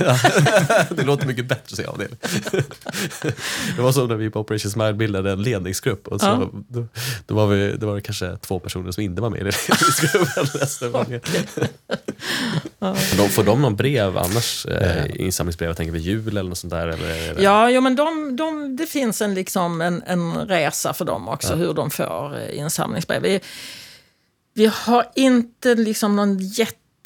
[0.97, 2.17] det låter mycket bättre att säga avdelning.
[3.75, 6.07] det var så när vi på Operation Smile bildade en ledningsgrupp.
[6.07, 6.49] Och så, Ja.
[6.67, 6.87] då,
[7.25, 10.45] då, var vi, då var det kanske två personer som inte var med i ledningsgruppen.
[10.61, 11.21] Resten var med.
[12.79, 14.65] Men de, får de någon brev annars?
[14.65, 16.87] Eh, insamlingsbrev, jag tänker vid jul eller något sånt där?
[16.87, 21.05] Eller, det- Ja, jo, men de, de, det finns en, liksom en, en resa för
[21.05, 23.21] dem också, hur de får eh, insamlingsbrev.
[23.21, 23.39] Vi,
[24.53, 26.37] vi har inte liksom någon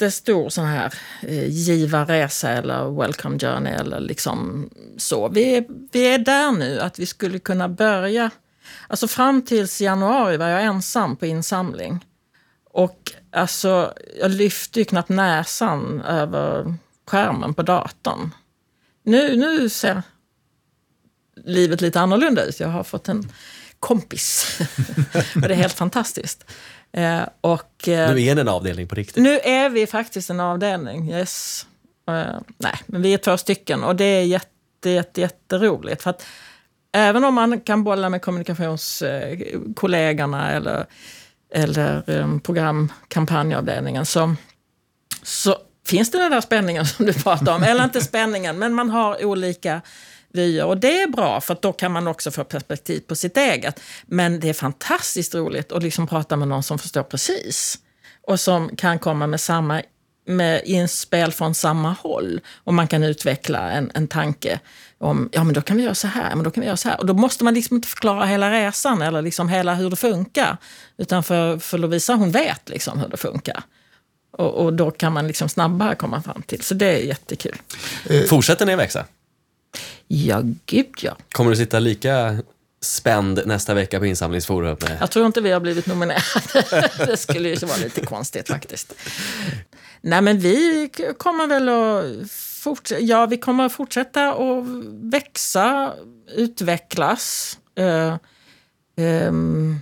[0.02, 5.30] jättestor sån här eh, givarresa eller welcome journey eller liksom så.
[5.30, 8.30] Vi, är- vi är där nu att vi skulle kunna börja.
[8.88, 12.06] Alltså fram tills januari var jag ensam på insamling.
[12.72, 16.76] Och alltså, jag lyfte ju knappt näsan över
[17.08, 18.32] skärmen på datorn.
[19.04, 20.02] Nu, nu ser
[21.46, 22.60] livet lite annorlunda ut.
[22.60, 23.32] Jag har fått en
[23.80, 24.60] kompis.
[25.36, 26.46] och det är helt fantastiskt.
[26.92, 29.24] Eh, och, eh, Nu är det en avdelning på riktigt.
[29.24, 31.66] nu är vi faktiskt en avdelning, yes.
[32.10, 36.04] Eh, nej, men vi är två stycken och det är jätte, jätte, jätteroligt.
[36.04, 36.26] För att
[36.92, 40.86] även om man kan bolla med kommunikationskollegorna eller,
[41.54, 44.36] eller um, programkampanjavdelningen så,
[45.24, 47.64] så finns det den där spänningen som du pratar om.
[47.64, 49.82] Eller inte spänningen, men man har olika
[50.34, 50.66] vyer.
[50.66, 53.80] Och det är bra, för att då kan man också få perspektiv på sitt eget.
[54.06, 57.78] Men det är fantastiskt roligt att liksom prata med någon som förstår precis.
[58.28, 59.82] Och som kan komma med samma
[60.28, 62.40] med inspel från samma håll.
[62.64, 64.60] Och man kan utveckla en, en tanke
[64.98, 66.90] om, ja men då kan vi göra så här, men då kan vi göra så
[66.90, 67.00] här.
[67.00, 70.58] Och då måste man liksom inte förklara hela resan eller liksom hela hur det funkar.
[70.98, 73.64] Utan för, för Lovisa, hon vet liksom hur det funkar.
[74.32, 76.62] Och, och då kan man liksom snabbare komma fram till.
[76.62, 77.56] Så det är jättekul.
[78.30, 79.06] Fortsätter ni växa?
[80.08, 81.18] Ja, gud ja.
[81.32, 82.38] Kommer du sitta lika
[82.82, 84.78] spänd nästa vecka på insamlingsforum?
[85.00, 86.90] Jag tror inte vi har blivit nominerade.
[87.06, 88.94] det skulle ju vara lite konstigt faktiskt.
[90.02, 95.94] Nej, men vi kommer väl att fortsätta, ja, vi kommer att fortsätta att växa,
[96.36, 97.58] utvecklas.
[97.76, 98.16] Eh,
[98.98, 99.80] ehm,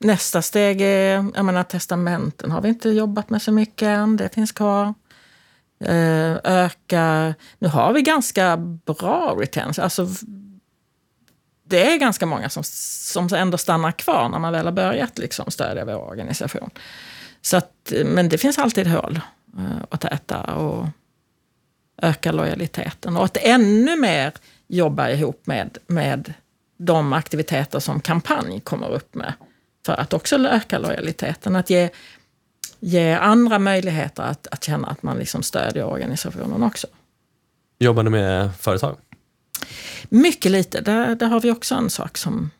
[0.00, 4.34] nästa steg är, jag menar testamenten har vi inte jobbat med så mycket än, det
[4.34, 4.94] finns kvar.
[5.84, 10.08] Eh, öka, nu har vi ganska bra retention, alltså
[11.66, 15.50] det är ganska många som, som ändå stannar kvar när man väl har börjat liksom
[15.50, 16.70] stödja vår organisation.
[17.42, 19.20] Så att, men det finns alltid hål
[19.58, 20.86] eh, att täta och
[22.02, 23.16] öka lojaliteten.
[23.16, 24.32] Och att ännu mer
[24.68, 26.32] jobba ihop med, med
[26.78, 29.32] de aktiviteter som kampanj kommer upp med.
[29.86, 31.56] För att också öka lojaliteten.
[31.56, 31.90] Att ge,
[32.84, 36.86] ge andra möjligheter att, att känna att man liksom stödjer organisationen också.
[37.78, 38.96] Jobbar ni med företag?
[40.08, 40.80] Mycket lite.
[40.80, 42.50] Där, där har vi också en sak som...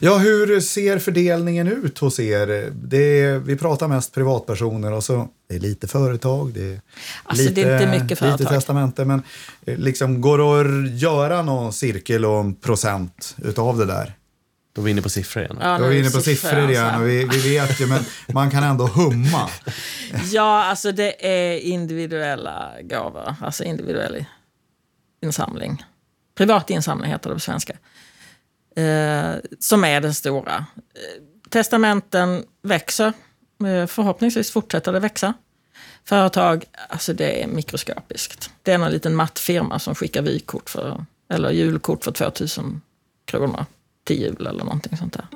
[0.00, 2.72] Ja, hur ser fördelningen ut hos er?
[2.72, 6.80] Det är, vi pratar mest privatpersoner och så det är lite företag, det är,
[7.24, 8.40] Alltså, lite, det är inte mycket företag.
[8.40, 9.04] lite testamente.
[9.04, 9.22] Men
[9.66, 14.14] eh, liksom, går det att göra någon cirkel och en procent utav det där?
[14.80, 15.58] Då är vi inne på siffror igen.
[15.60, 17.00] Ja, Då är vi inne på siffror igen alltså.
[17.00, 19.50] och vi, vi vet ju, men man kan ändå humma.
[20.32, 23.34] Ja, alltså det är individuella gåvor.
[23.40, 24.24] Alltså individuell
[25.22, 25.84] insamling.
[26.34, 27.72] Privat insamling heter det på svenska.
[28.76, 30.54] Eh, som är den stora.
[30.54, 33.12] Eh, testamenten växer.
[33.64, 35.34] Eh, förhoppningsvis fortsätter det växa.
[36.04, 38.50] Företag, alltså det är mikroskopiskt.
[38.62, 42.80] Det är någon liten mattfirma som skickar vykort för, eller julkort för 2000
[43.24, 43.66] kronor
[44.10, 45.26] till jul eller någonting sånt där.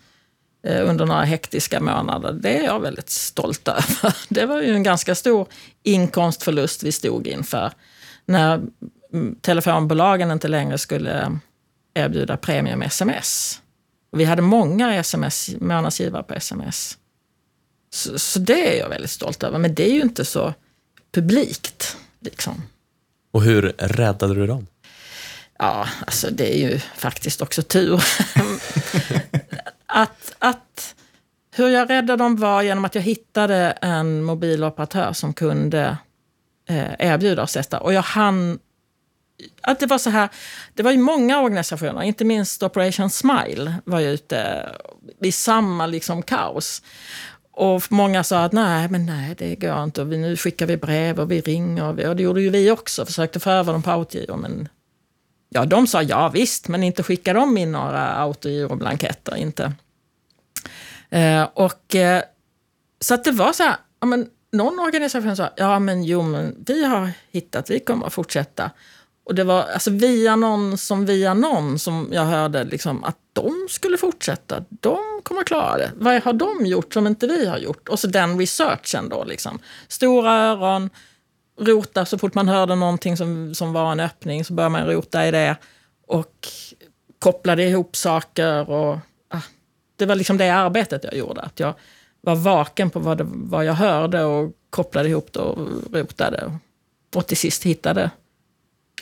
[0.63, 2.33] under några hektiska månader.
[2.33, 4.15] Det är jag väldigt stolt över.
[4.29, 5.47] Det var ju en ganska stor
[5.83, 7.71] inkomstförlust vi stod inför
[8.25, 8.61] när
[9.13, 11.39] mm, telefonbolagen inte längre skulle
[11.93, 13.59] erbjuda premium sms.
[14.11, 16.97] Och vi hade många SMS, månadsgivare på sms.
[17.89, 19.59] Så, så det är jag väldigt stolt över.
[19.59, 20.53] Men det är ju inte så
[21.11, 21.97] publikt.
[22.19, 22.61] Liksom.
[23.31, 24.67] Och hur räddade du dem?
[25.59, 28.03] Ja, alltså det är ju faktiskt också tur.
[29.93, 30.95] att, att
[31.55, 35.97] hur jag räddade dem var genom att jag hittade en mobiloperatör som kunde
[36.69, 37.79] eh, erbjuda oss detta.
[37.79, 38.59] Och jag hann...
[39.61, 40.29] Att det var så här,
[40.73, 44.69] det var ju många organisationer, inte minst Operation Smile var ju ute
[45.21, 46.81] i samma liksom kaos.
[47.51, 50.01] Och många sa att nej, men nej, det går inte.
[50.01, 51.83] Och vi, nu skickar vi brev och vi ringer.
[51.83, 54.37] Och, vi, och det gjorde ju vi också, försökte få över dem på autogiro.
[54.37, 54.69] Men
[55.53, 59.35] ja, de sa ja visst, men inte skickar de in några autogiroblanketter.
[59.35, 59.73] Inte.
[61.09, 62.23] Eh, och, eh,
[62.99, 66.63] så att det var så här, ja, men någon organisation sa ja men jo men
[66.67, 68.71] vi har hittat, vi kommer att fortsätta.
[69.25, 73.67] Och det var alltså via någon som via någon som jag hörde liksom att de
[73.69, 74.63] skulle fortsätta.
[74.69, 75.91] De kommer att klara det.
[75.95, 77.89] Vad har de gjort som inte vi har gjort?
[77.89, 79.59] Och så den researchen då liksom.
[79.87, 80.89] Stora öron,
[81.59, 85.27] rota så fort man hörde någonting som, som var en öppning så började man rota
[85.27, 85.55] i det.
[86.07, 86.47] Och
[87.19, 88.97] kopplade ihop saker och
[89.29, 89.41] ah,
[89.95, 91.41] det var liksom det arbetet jag gjorde.
[91.41, 91.73] Att jag
[92.21, 96.57] var vaken på vad, det, vad jag hörde och kopplade ihop det och rotade.
[97.15, 98.11] Och till sist hittade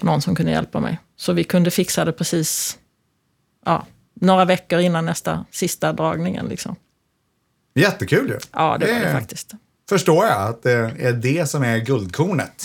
[0.01, 0.99] någon som kunde hjälpa mig.
[1.15, 2.79] Så vi kunde fixa det precis
[3.65, 6.45] ja, några veckor innan nästa sista dragningen.
[6.45, 6.75] Liksom.
[7.75, 8.37] Jättekul ju.
[8.53, 9.51] Ja, det var det Det- faktiskt.
[9.89, 12.63] Förstår jag att det är det som är guldkornet.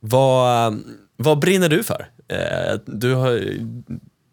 [0.00, 0.82] Vad,
[1.16, 2.06] vad brinner du för?
[2.28, 3.42] Eh, Du, har,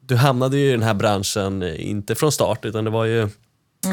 [0.02, 3.30] du hamnade ju i den här branschen, eh, inte från start, utan det var ju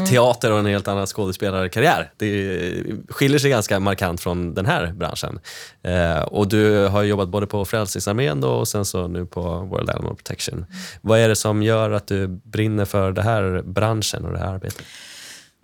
[0.09, 2.11] teater och en helt annan skådespelarkarriär.
[2.17, 5.41] Det skiljer sig ganska markant från den här branschen.
[5.83, 10.15] Eh, och du har jobbat både på Frälsningsarmén och sen så nu på World Animal
[10.17, 10.67] Protection.
[11.01, 14.55] Vad är det som gör att du brinner för den här branschen och det här
[14.55, 14.83] arbetet?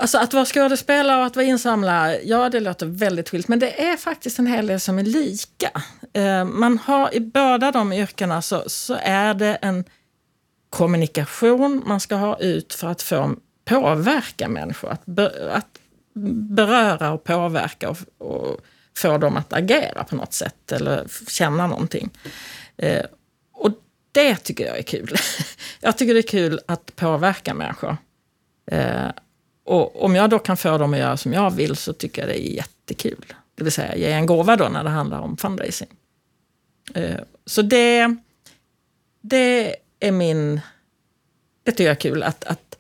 [0.05, 3.49] Alltså att vara skådespelare och att vara insamlare, ja det låter väldigt skilt.
[3.49, 5.71] Men det är faktiskt en hel del som är lika.
[6.13, 9.85] Eh, man har i båda de yrkena så, så är det en
[10.71, 14.91] kommunikation man ska ha ut för att få påverka människor.
[14.91, 15.79] Att, be, att
[16.51, 18.61] beröra och påverka och, och
[18.97, 22.11] få dem att agera på något sätt eller känna någonting.
[22.77, 23.05] Eh,
[23.53, 23.71] och
[24.13, 25.17] det tycker jag är kul.
[25.81, 27.97] jag tycker det är kul att påverka människor.
[28.71, 29.11] Eh,
[29.65, 32.29] och om jag då kan få dem att göra som jag vill så tycker jag
[32.29, 33.35] det är jättekul.
[33.55, 35.89] Det vill säga ge en gåva då när det handlar om fundraising.
[36.95, 38.17] Eh, så det,
[39.21, 40.61] det är min...
[41.63, 42.23] Det tycker jag är kul.
[42.23, 42.79] Att, att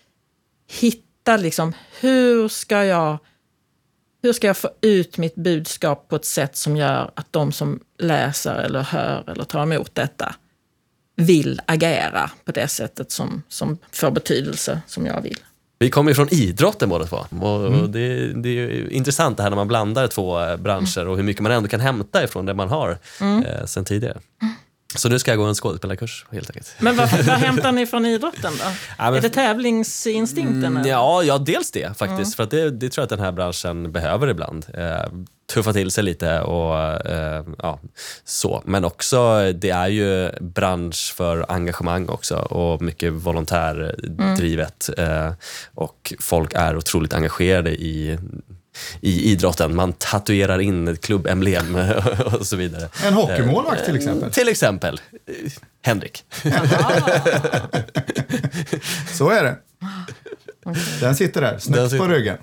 [0.66, 3.18] hitta liksom, hur ska jag...
[4.22, 7.80] Hur ska jag få ut mitt budskap på ett sätt som gör att de som
[7.98, 10.34] läser eller hör eller tar emot detta
[11.16, 15.38] vill agera på det sättet som, som får betydelse som jag vill.
[15.78, 17.16] Vi kommer ju från idrotten båda två.
[17.40, 21.16] Och, och det, det är intressant det här när man blandar två eh, branscher och
[21.16, 24.18] hur mycket man ändå kan hämta ifrån det man har eh, sen tidigare.
[24.94, 26.74] Så nu ska jag gå en skådespelarkurs helt enkelt.
[26.78, 28.64] Men vad, vad hämtar ni från idrotten då?
[28.98, 30.64] Ja, men- är det tävlingsinstinkten?
[30.64, 32.36] Mm, ja, ja, dels det faktiskt.
[32.36, 34.66] För att det, det tror jag att den här branschen behöver ibland.
[34.74, 35.12] Eh,
[35.52, 37.80] tuffa till sig lite och eh, ja,
[38.24, 38.62] så.
[38.66, 44.90] Men också, det är ju bransch för engagemang också och mycket volontärdrivet.
[44.98, 45.32] Eh,
[45.74, 48.18] och folk är otroligt engagerade i
[49.00, 49.76] i idrotten.
[49.76, 51.74] Man tatuerar in ett klubbemblem
[52.24, 52.88] och så vidare.
[53.04, 54.32] En hockeymålvakt till exempel.
[54.32, 55.34] Till exempel eh,
[55.82, 56.24] Henrik.
[59.12, 59.56] Så är det.
[61.00, 62.38] Den sitter där, snett på ryggen.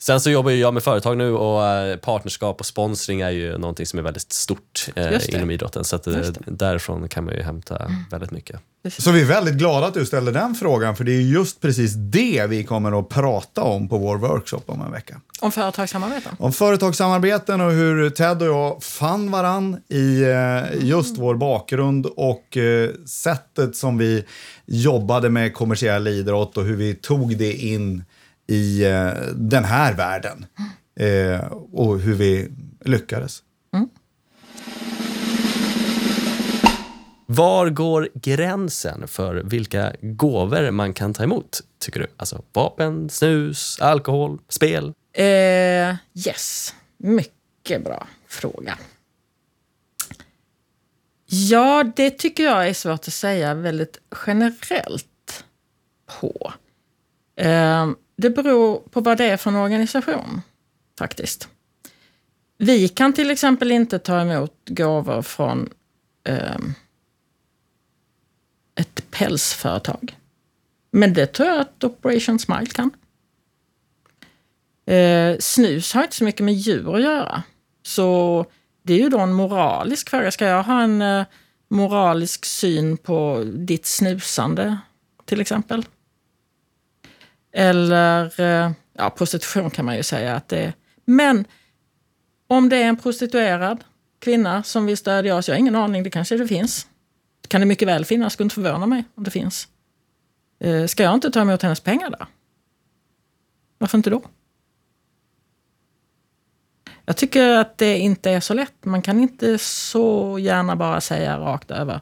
[0.00, 3.58] Sen så jobbar ju jag med företag nu och eh, partnerskap och sponsring är ju
[3.58, 5.84] någonting som är väldigt stort eh, inom idrotten.
[5.84, 8.60] Så att, eh, därifrån kan man ju hämta väldigt mycket.
[8.98, 11.92] Så vi är väldigt glada att du ställde den frågan, för det är just precis
[11.94, 15.20] det vi kommer att prata om på vår workshop om en vecka.
[15.40, 16.32] Om företagssamarbeten?
[16.38, 22.56] Om företagssamarbeten och hur Ted och jag fann varann i eh, just vår bakgrund och
[22.56, 24.24] eh, sättet som vi
[24.66, 28.04] jobbade med kommersiell idrott och hur vi tog det in
[28.48, 30.46] i eh, den här världen.
[31.00, 32.50] Eh, och hur vi
[32.84, 33.42] lyckades.
[37.30, 42.06] Var går gränsen för vilka gåvor man kan ta emot, tycker du?
[42.16, 44.92] Alltså vapen, snus, alkohol, spel?
[45.12, 45.24] Eh,
[46.26, 48.78] yes, mycket bra fråga.
[51.26, 55.44] Ja, det tycker jag är svårt att säga väldigt generellt
[56.20, 56.52] på.
[57.36, 60.40] Eh, det beror på vad det är för en organisation,
[60.98, 61.48] faktiskt.
[62.58, 65.70] Vi kan till exempel inte ta emot gåvor från
[66.24, 66.56] eh,
[68.74, 70.16] ett pälsföretag.
[70.90, 72.90] Men det tror jag att Operation Smile kan.
[74.86, 77.42] Eh, snus har inte så mycket med djur att göra.
[77.82, 78.46] Så
[78.82, 80.30] det är ju då en moralisk fråga.
[80.30, 81.24] Ska jag ha en eh,
[81.68, 84.78] moralisk syn på ditt snusande,
[85.24, 85.84] till exempel?
[87.60, 90.72] Eller, eh, ja, prostitution kan man ju säga att det är.
[91.04, 91.44] Men
[92.46, 93.84] om det är en prostituerad
[94.18, 96.86] kvinna som vill stödja oss, jag har ingen aning, det kanske det finns.
[97.40, 99.68] Det kan det mycket väl finnas, skulle inte förvåna mig om det finns.
[100.60, 102.26] Eh, ska jag inte ta emot hennes pengar där?
[103.78, 104.22] Varför inte då?
[107.04, 108.84] Jag tycker att det inte är så lätt.
[108.84, 112.00] Man kan inte så gärna bara säga rakt över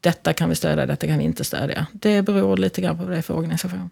[0.00, 1.86] detta kan vi stödja, detta kan vi inte stödja.
[1.92, 3.90] Det beror lite grann på vad det är för organisation.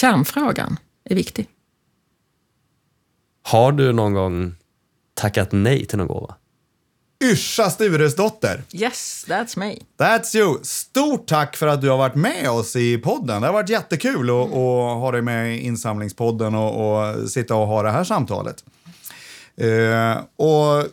[0.00, 1.48] Kärnfrågan är viktig.
[3.42, 4.54] Har du någon gång
[5.14, 6.34] tackat nej till någon gåva?
[7.24, 9.76] Yrsa Sturesdotter, Yes, that's me.
[9.98, 10.58] that's you.
[10.62, 13.40] Stort tack för att du har varit med oss i podden.
[13.42, 14.52] Det har varit jättekul att, att
[15.00, 18.64] ha dig med i insamlingspodden och, och sitta och ha det här samtalet.
[19.60, 20.84] Eh, och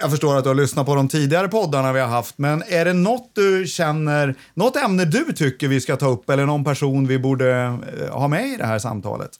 [0.00, 2.84] jag förstår att du har lyssnat på de tidigare poddarna vi har haft, men är
[2.84, 7.06] det något du känner, något ämne du tycker vi ska ta upp eller någon person
[7.06, 9.30] vi borde eh, ha med i det här samtalet?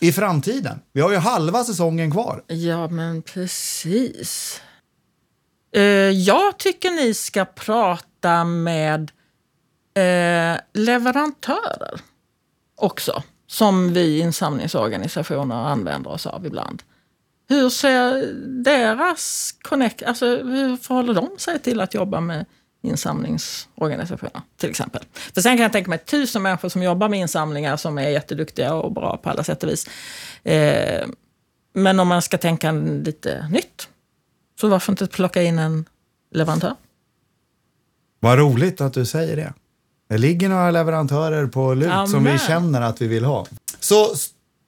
[0.00, 0.80] I framtiden.
[0.92, 2.42] Vi har ju halva säsongen kvar.
[2.46, 4.60] Ja, men precis.
[5.74, 9.10] Eh, jag tycker ni ska prata med
[9.94, 12.00] eh, leverantörer
[12.76, 16.82] också, som vi insamlingsorganisationer använder oss av ibland.
[17.48, 18.32] Hur ser
[18.64, 22.44] deras connect, alltså hur förhåller de sig till att jobba med
[22.82, 25.02] insamlingsorganisationer till exempel?
[25.34, 28.74] För sen kan jag tänka mig tusen människor som jobbar med insamlingar som är jätteduktiga
[28.74, 29.88] och bra på alla sätt och vis.
[30.42, 31.06] Eh,
[31.74, 33.88] men om man ska tänka lite nytt,
[34.60, 35.84] så varför inte plocka in en
[36.30, 36.74] leverantör?
[38.20, 39.52] Vad roligt att du säger det.
[40.08, 42.38] Det ligger några leverantörer på lut som vi Amen.
[42.38, 43.46] känner att vi vill ha.
[43.80, 44.14] Så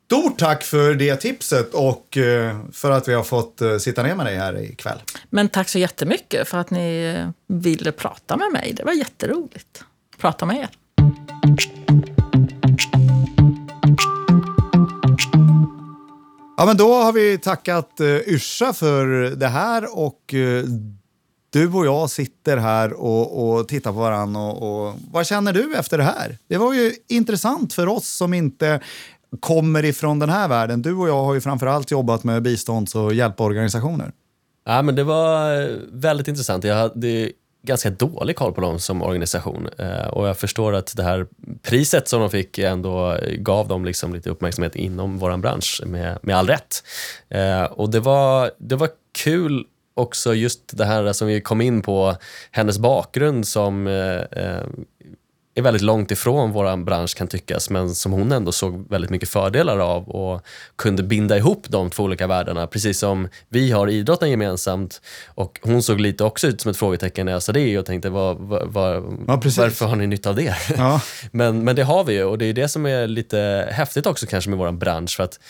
[0.06, 4.14] stort tack för det tipset och eh, för att vi har fått eh, sitta ner
[4.14, 4.98] med dig här ikväll.
[5.30, 8.72] Men tack så jättemycket för att ni eh, ville prata med mig.
[8.76, 9.84] Det var jätteroligt.
[10.18, 10.68] Prata med er.
[16.56, 20.34] Ja, men då har vi tackat Yrsa för det här och
[21.50, 24.40] du och jag sitter här och, och tittar på varandra.
[24.40, 26.38] Och, och, vad känner du efter det här?
[26.48, 28.80] Det var ju intressant för oss som inte
[29.40, 30.82] kommer ifrån den här världen.
[30.82, 34.12] Du och jag har ju framförallt jobbat med bistånds och hjälporganisationer.
[34.64, 36.64] Ja, men det var eh, väldigt intressant.
[36.64, 37.30] Jag hade
[37.62, 41.26] ganska dålig koll på dem som organisation eh, och jag förstår att det här
[41.62, 46.36] priset som de fick ändå gav dem liksom lite uppmärksamhet inom vår bransch med, med
[46.36, 46.82] all rätt.
[47.28, 48.88] Eh, och det var, det var
[49.24, 49.64] kul
[49.94, 52.16] också just det här som vi kom in på,
[52.50, 53.86] hennes bakgrund som
[55.56, 59.28] är väldigt långt ifrån vår bransch kan tyckas, men som hon ändå såg väldigt mycket
[59.28, 60.42] fördelar av och
[60.76, 65.00] kunde binda ihop de två olika världarna, precis som vi har idrotten gemensamt.
[65.26, 68.10] Och hon såg lite också ut som ett frågetecken när jag sa det och tänkte,
[68.10, 68.94] var, var, var,
[69.26, 70.56] Ja, varför har ni nytta av det?
[70.76, 71.00] Ja.
[71.30, 74.26] men, men det har vi ju och det är det som är lite häftigt också
[74.26, 75.40] kanske med vår bransch, för att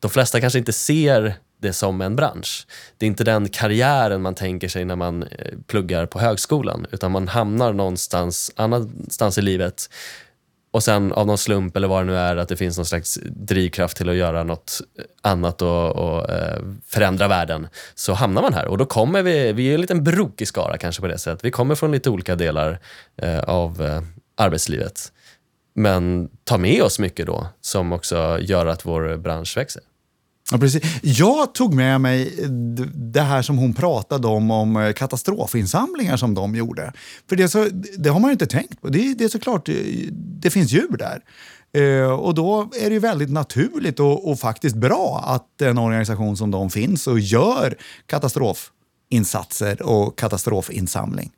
[0.00, 2.66] de flesta kanske inte ser det som en bransch.
[2.98, 5.28] Det är inte den karriären man tänker sig när man eh,
[5.66, 9.88] pluggar på högskolan, utan man hamnar någonstans annanstans i livet
[10.72, 13.18] och sen av någon slump eller vad det nu är, att det finns någon slags
[13.24, 18.54] drivkraft till att göra något eh, annat och, och eh, förändra världen, så hamnar man
[18.54, 18.66] här.
[18.66, 21.44] Och då kommer vi, vi är en liten brokig skara kanske på det sättet.
[21.44, 22.78] Vi kommer från lite olika delar
[23.16, 24.02] eh, av eh,
[24.36, 25.12] arbetslivet.
[25.74, 29.82] Men tar med oss mycket då, som också gör att vår bransch växer.
[30.50, 30.82] Ja, precis.
[31.02, 32.34] Jag tog med mig
[32.94, 36.92] det här som hon pratade om, om eh, katastrofinsamlingar som de gjorde.
[37.28, 38.88] För det, så, det har man ju inte tänkt på.
[38.88, 39.74] Det, det är såklart, eh,
[40.12, 41.20] det finns djur där.
[41.72, 46.36] Eh, och då är det ju väldigt naturligt och, och faktiskt bra att en organisation
[46.36, 47.74] som de finns och gör
[48.06, 51.30] katastrofinsatser och katastrofinsamling.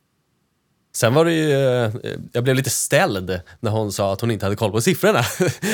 [0.95, 1.91] Sen var det ju, eh,
[2.33, 5.23] jag blev lite ställd när hon sa att hon inte hade koll på siffrorna.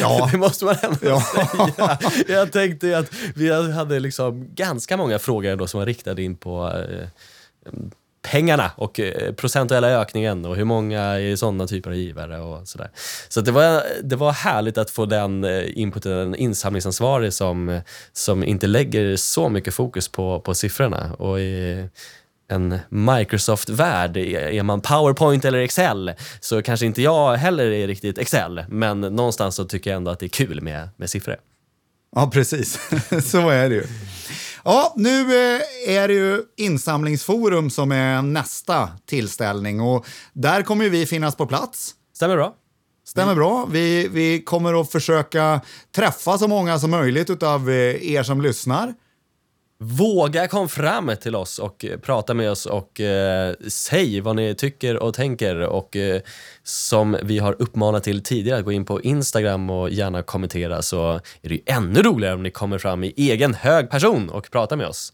[0.00, 0.28] Ja.
[0.32, 1.20] det måste man ändå Ja.
[1.20, 1.98] säga.
[2.28, 6.72] Jag tänkte att vi hade liksom ganska många frågor ändå som var riktade in på
[6.90, 7.08] eh,
[8.22, 12.90] pengarna och eh, procentuella ökningen och hur många är sådana typer av givare och sådär.
[13.28, 15.44] Så det, var, det var härligt att få den
[15.74, 17.80] inputen, en insamlingsansvarig som,
[18.12, 21.12] som inte lägger så mycket fokus på, på siffrorna.
[21.18, 21.88] Och i,
[22.48, 28.64] en Microsoft-värld, är man PowerPoint eller Excel så kanske inte jag heller är riktigt Excel,
[28.68, 31.36] men någonstans så tycker jag ändå att det är kul med, med siffror.
[32.16, 32.80] Ja, precis.
[33.30, 33.84] så är det ju.
[34.64, 40.90] Ja, nu eh, är det ju insamlingsforum som är nästa tillställning och där kommer ju
[40.90, 41.94] vi finnas på plats.
[42.14, 42.54] Stämmer bra?
[43.06, 43.68] Stämmer bra.
[43.70, 45.60] Vi, vi kommer att försöka
[45.94, 48.94] träffa så många som möjligt av er som lyssnar.
[49.80, 54.54] Våga kom fram till oss och eh, prata med oss och eh, säg vad ni
[54.54, 55.60] tycker och tänker.
[55.60, 56.20] Och eh,
[56.62, 61.12] som vi har uppmanat till tidigare, gå in på Instagram och gärna kommentera så
[61.42, 64.76] är det ju ännu roligare om ni kommer fram i egen hög person och pratar
[64.76, 65.12] med oss.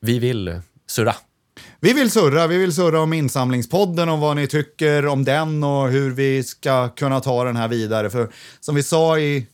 [0.00, 1.14] Vi vill surra.
[1.80, 5.88] Vi vill surra, vi vill surra om insamlingspodden och vad ni tycker om den och
[5.88, 8.10] hur vi ska kunna ta den här vidare.
[8.10, 8.28] För
[8.60, 9.46] som vi sa i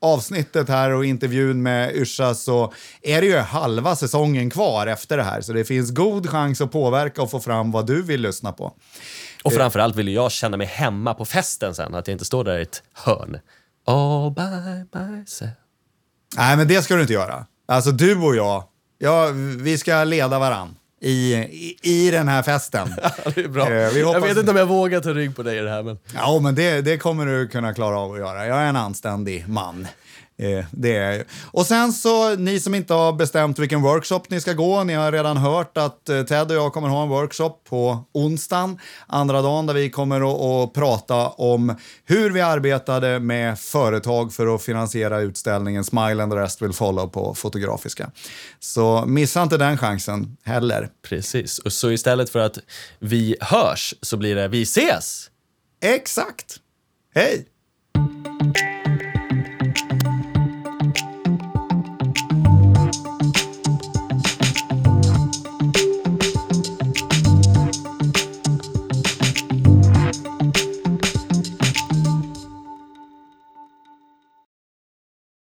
[0.00, 2.72] avsnittet här och intervjun med Yrsa så
[3.02, 6.72] är det ju halva säsongen kvar efter det här så det finns god chans att
[6.72, 8.72] påverka och få fram vad du vill lyssna på.
[9.44, 12.58] Och framförallt vill jag känna mig hemma på festen sen, att jag inte står där
[12.58, 13.38] i ett hörn.
[13.86, 15.50] All by myself.
[16.36, 17.46] Nej, men det ska du inte göra.
[17.68, 18.64] Alltså du och jag,
[18.98, 19.26] ja,
[19.58, 22.88] vi ska leda varann i, i, i den här festen.
[23.34, 23.70] Det är bra.
[23.72, 25.70] Eh, vi Jag hoppas- vet inte om jag vågar ta rygg på dig i det
[25.70, 28.46] här, men Ja, men det, det kommer du kunna klara av att göra.
[28.46, 29.86] Jag är en anständig man.
[30.40, 31.24] Eh, det är jag.
[31.44, 35.12] Och sen så, ni som inte har bestämt vilken workshop ni ska gå, ni har
[35.12, 39.66] redan hört att eh, Ted och jag kommer ha en workshop på onsdagen, andra dagen,
[39.66, 45.20] där vi kommer att, att prata om hur vi arbetade med företag för att finansiera
[45.20, 48.10] utställningen Smile and the rest will follow på Fotografiska.
[48.60, 50.88] Så missa inte den chansen heller.
[51.08, 51.58] precis.
[51.58, 52.58] Och så istället för att
[52.98, 55.30] vi hörs så blir det vi ses!
[55.80, 56.56] Exakt!
[57.14, 57.46] Hej!